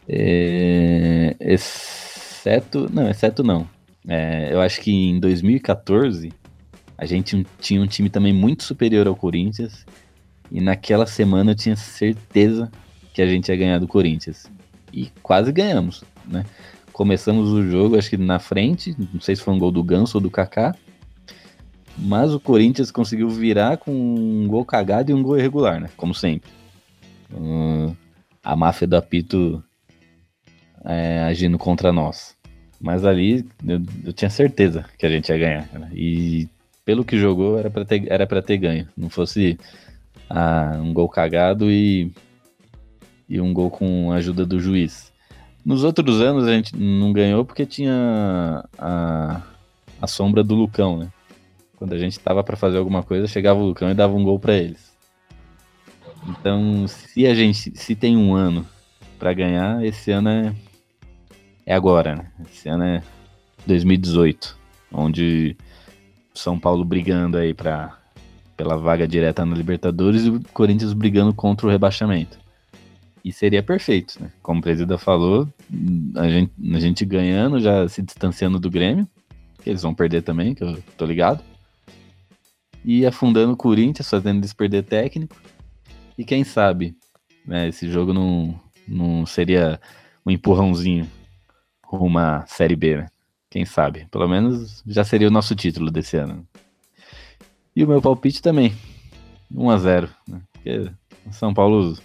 [0.08, 2.88] É, Exceto.
[2.92, 3.68] Não, exceto não.
[4.08, 6.32] É, eu acho que em 2014
[6.96, 9.84] a gente tinha um time também muito superior ao Corinthians.
[10.50, 12.70] E naquela semana eu tinha certeza
[13.12, 14.46] que a gente ia ganhar do Corinthians.
[14.92, 16.44] E quase ganhamos, né?
[16.92, 20.16] Começamos o jogo, acho que na frente, não sei se foi um gol do Ganso
[20.16, 20.74] ou do Kaká.
[21.98, 25.90] Mas o Corinthians conseguiu virar com um gol cagado e um gol irregular, né?
[25.96, 26.50] Como sempre.
[27.34, 27.94] Hum,
[28.42, 29.62] a máfia do apito
[30.84, 32.35] é, agindo contra nós.
[32.80, 35.68] Mas ali eu, eu tinha certeza que a gente ia ganhar.
[35.68, 35.88] cara.
[35.94, 36.48] E
[36.84, 38.88] pelo que jogou, era pra ter, era ter ganho.
[38.96, 39.58] Não fosse
[40.28, 42.12] ah, um gol cagado e,
[43.28, 45.12] e um gol com a ajuda do juiz.
[45.64, 49.42] Nos outros anos a gente não ganhou porque tinha a,
[50.00, 51.08] a sombra do Lucão, né?
[51.76, 54.38] Quando a gente tava pra fazer alguma coisa, chegava o Lucão e dava um gol
[54.38, 54.94] pra eles.
[56.28, 58.66] Então, se a gente se tem um ano
[59.18, 60.54] pra ganhar, esse ano é
[61.66, 62.30] é agora, né?
[62.48, 63.02] Esse ano é
[63.66, 64.56] 2018,
[64.92, 65.56] onde
[66.32, 67.98] São Paulo brigando aí para
[68.56, 72.38] pela vaga direta na Libertadores e o Corinthians brigando contra o rebaixamento.
[73.22, 74.30] E seria perfeito, né?
[74.42, 75.46] Como o Presida falou,
[76.14, 79.06] a gente, a gente ganhando, já se distanciando do Grêmio,
[79.62, 81.42] que eles vão perder também, que eu tô ligado.
[82.82, 85.36] E afundando o Corinthians, fazendo eles perder técnico.
[86.16, 86.96] E quem sabe,
[87.44, 88.58] né, esse jogo não,
[88.88, 89.78] não seria
[90.24, 91.06] um empurrãozinho
[92.18, 93.06] à Série B, né?
[93.50, 94.06] Quem sabe?
[94.10, 96.46] Pelo menos já seria o nosso título desse ano.
[97.74, 98.74] E o meu palpite também.
[99.54, 100.40] 1 a 0 né?
[101.30, 101.96] São Paulo,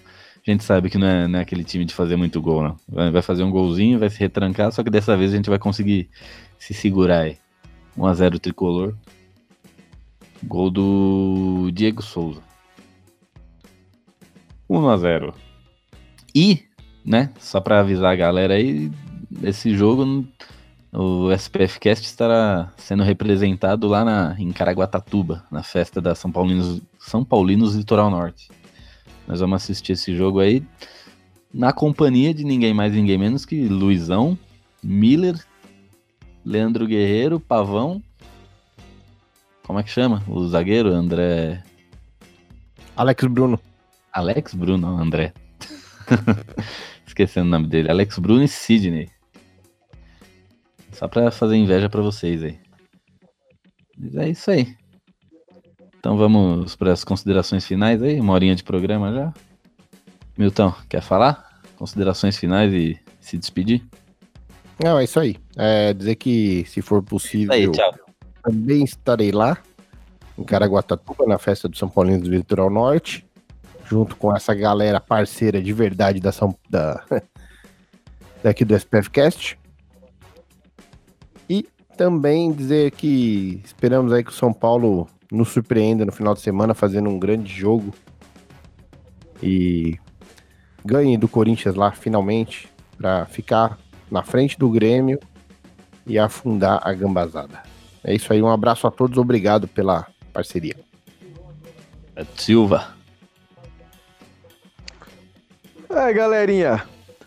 [0.47, 2.77] a gente sabe que não é, não é aquele time de fazer muito gol, não.
[2.87, 6.09] Vai, fazer um golzinho, vai se retrancar, só que dessa vez a gente vai conseguir
[6.57, 7.37] se segurar aí.
[7.97, 8.95] 1 a 0 tricolor.
[10.43, 12.41] Gol do Diego Souza.
[14.69, 15.33] 1 a 0.
[16.33, 16.63] E,
[17.05, 18.91] né, só pra avisar a galera aí,
[19.43, 20.25] esse jogo
[20.93, 26.81] o SPF Cast estará sendo representado lá na, em Caraguatatuba, na festa da São Paulinos,
[26.99, 28.49] São Paulinos Litoral Norte.
[29.25, 30.61] Nós vamos assistir esse jogo aí
[31.53, 34.37] na companhia de ninguém mais, ninguém menos que Luizão,
[34.83, 35.35] Miller,
[36.45, 38.01] Leandro Guerreiro, Pavão.
[39.63, 40.21] Como é que chama?
[40.27, 41.63] O zagueiro, André.
[42.97, 43.59] Alex Bruno.
[44.11, 45.33] Alex Bruno, André.
[47.07, 47.89] Esquecendo o nome dele.
[47.89, 49.09] Alex Bruno e Sidney.
[50.93, 52.59] Só pra fazer inveja pra vocês aí.
[53.97, 54.75] Mas é isso aí.
[55.99, 59.33] Então vamos para as considerações finais aí, uma horinha de programa já.
[60.37, 61.61] Milton, quer falar?
[61.75, 63.83] Considerações finais e se despedir?
[64.83, 65.35] Não, é isso aí.
[65.55, 67.93] É dizer que, se for possível, Aí, tchau.
[68.43, 69.57] também estarei lá,
[70.37, 73.25] em Caraguatatuba, na festa do São Paulino do Litoral Norte.
[73.85, 77.03] junto com essa galera parceira de verdade da São da
[78.41, 79.59] daqui do SPFcast.
[82.01, 86.73] Também dizer que esperamos aí que o São Paulo nos surpreenda no final de semana
[86.73, 87.93] fazendo um grande jogo
[89.39, 89.99] e
[90.83, 93.77] ganhe do Corinthians lá finalmente para ficar
[94.09, 95.19] na frente do Grêmio
[96.07, 97.61] e afundar a gambazada.
[98.03, 100.77] É isso aí, um abraço a todos, obrigado pela parceria.
[102.35, 102.95] Silva.
[105.87, 106.83] É, galerinha.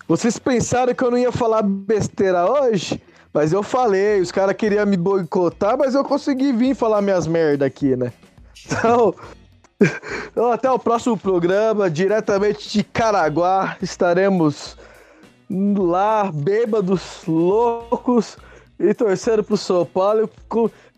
[0.09, 3.01] Vocês pensaram que eu não ia falar besteira hoje?
[3.35, 7.67] Mas eu falei, os caras queriam me boicotar, mas eu consegui vir falar minhas merda
[7.67, 8.13] aqui, né?
[8.65, 9.13] Então,
[10.31, 14.79] então, até o próximo programa, diretamente de Caraguá, estaremos
[15.51, 18.39] lá, bêbados, loucos,
[18.79, 20.31] e torcendo pro São Paulo,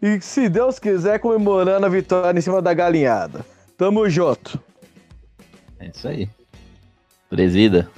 [0.03, 3.47] e se Deus quiser, comemorando a vitória em cima da galinhada.
[3.79, 4.61] Tamo junto.
[5.79, 6.29] É isso aí.
[7.31, 7.89] Presida.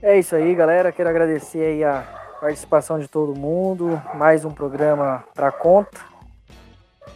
[0.00, 0.92] É isso aí, galera.
[0.92, 2.04] Quero agradecer aí a
[2.40, 4.00] participação de todo mundo.
[4.14, 5.98] Mais um programa pra conta.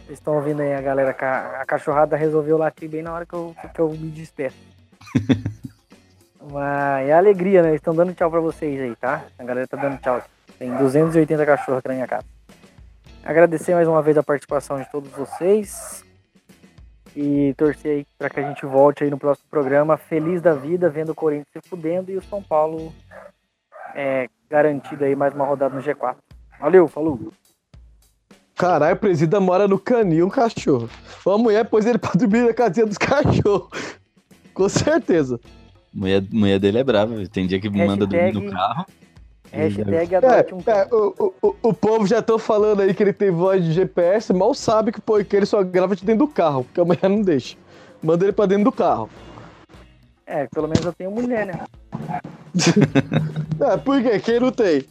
[0.05, 1.11] Vocês estão ouvindo aí a galera,
[1.61, 4.57] a cachorrada resolveu latir bem na hora que eu, que eu me despeço.
[6.51, 7.73] Mas é alegria, né?
[7.73, 9.23] Estão dando tchau pra vocês aí, tá?
[9.39, 10.21] A galera tá dando tchau.
[10.59, 12.25] Tem 280 cachorros aqui na minha casa.
[13.23, 16.03] Agradecer mais uma vez a participação de todos vocês.
[17.15, 20.89] E torcer aí para que a gente volte aí no próximo programa feliz da vida,
[20.89, 22.91] vendo o Corinthians se fudendo e o São Paulo
[23.93, 26.15] é, garantido aí mais uma rodada no G4.
[26.59, 27.31] Valeu, falou!
[28.55, 30.89] Caralho, o presida mora no canil, um cachorro.
[31.25, 33.69] Uma mulher pôs ele pra dormir na casinha dos cachorros.
[34.53, 35.39] Com certeza.
[35.93, 38.85] Mulher, mulher dele é brava, tem dia que Hashtag- manda dormir no carro.
[39.53, 43.13] Hashtag É, adote um é, o, o, o povo já estão falando aí que ele
[43.13, 46.31] tem voz de GPS, mal sabe que, pô, que ele só grava de dentro do
[46.31, 47.55] carro, porque a mulher não deixa.
[48.01, 49.09] Manda ele pra dentro do carro.
[50.25, 51.59] É, pelo menos eu tenho mulher, né?
[53.59, 54.19] É, por quê?
[54.19, 54.83] Quem não tem?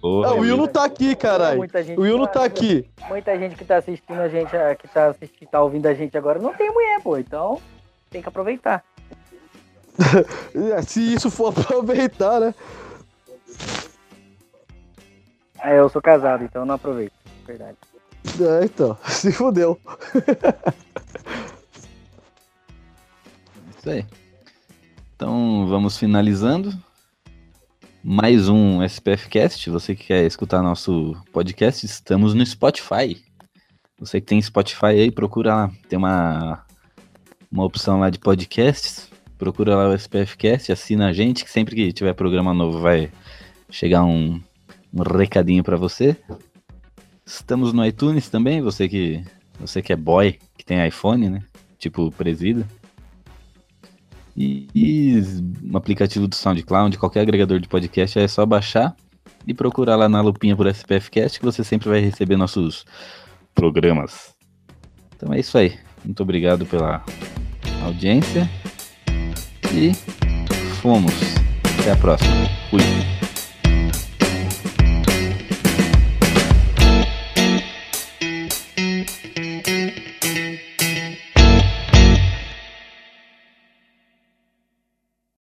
[0.00, 1.58] Porra, Ah, o Will não tá aqui, caralho.
[1.58, 2.86] Muita gente O Will não que tá aqui.
[3.08, 6.38] Muita gente que tá assistindo a gente, que tá, assistindo, tá ouvindo a gente agora,
[6.38, 7.16] não tem mulher, pô.
[7.16, 7.60] Então
[8.10, 8.84] tem que aproveitar.
[10.76, 12.54] É, se isso for aproveitar, né?
[15.62, 17.12] É, eu sou casado, então eu não aproveito.
[17.46, 17.76] Verdade.
[18.40, 19.78] É, então, se fodeu.
[23.78, 24.06] Isso aí.
[25.14, 26.72] Então vamos finalizando.
[28.02, 29.68] Mais um SPF Cast.
[29.68, 33.22] Você que quer escutar nosso podcast, estamos no Spotify.
[33.98, 35.70] Você que tem Spotify aí, procura lá.
[35.88, 36.64] Tem uma,
[37.52, 39.10] uma opção lá de podcasts.
[39.36, 43.10] Procura lá o SPF Cast, assina a gente, que sempre que tiver programa novo vai
[43.70, 44.40] chegar um,
[44.92, 46.16] um recadinho pra você.
[47.24, 49.24] Estamos no iTunes também, você que
[49.58, 51.42] você que é boy, que tem iPhone, né?
[51.78, 52.66] Tipo Presida.
[54.36, 55.22] E, e
[55.62, 58.96] um aplicativo do SoundCloud, qualquer agregador de podcast, é só baixar
[59.46, 62.84] e procurar lá na lupinha por SPFcast que você sempre vai receber nossos
[63.54, 64.34] programas.
[65.14, 65.78] Então é isso aí.
[66.04, 67.04] Muito obrigado pela
[67.84, 68.48] audiência
[69.74, 69.92] e
[70.80, 71.12] fomos.
[71.80, 72.34] Até a próxima.
[72.70, 73.29] Fui.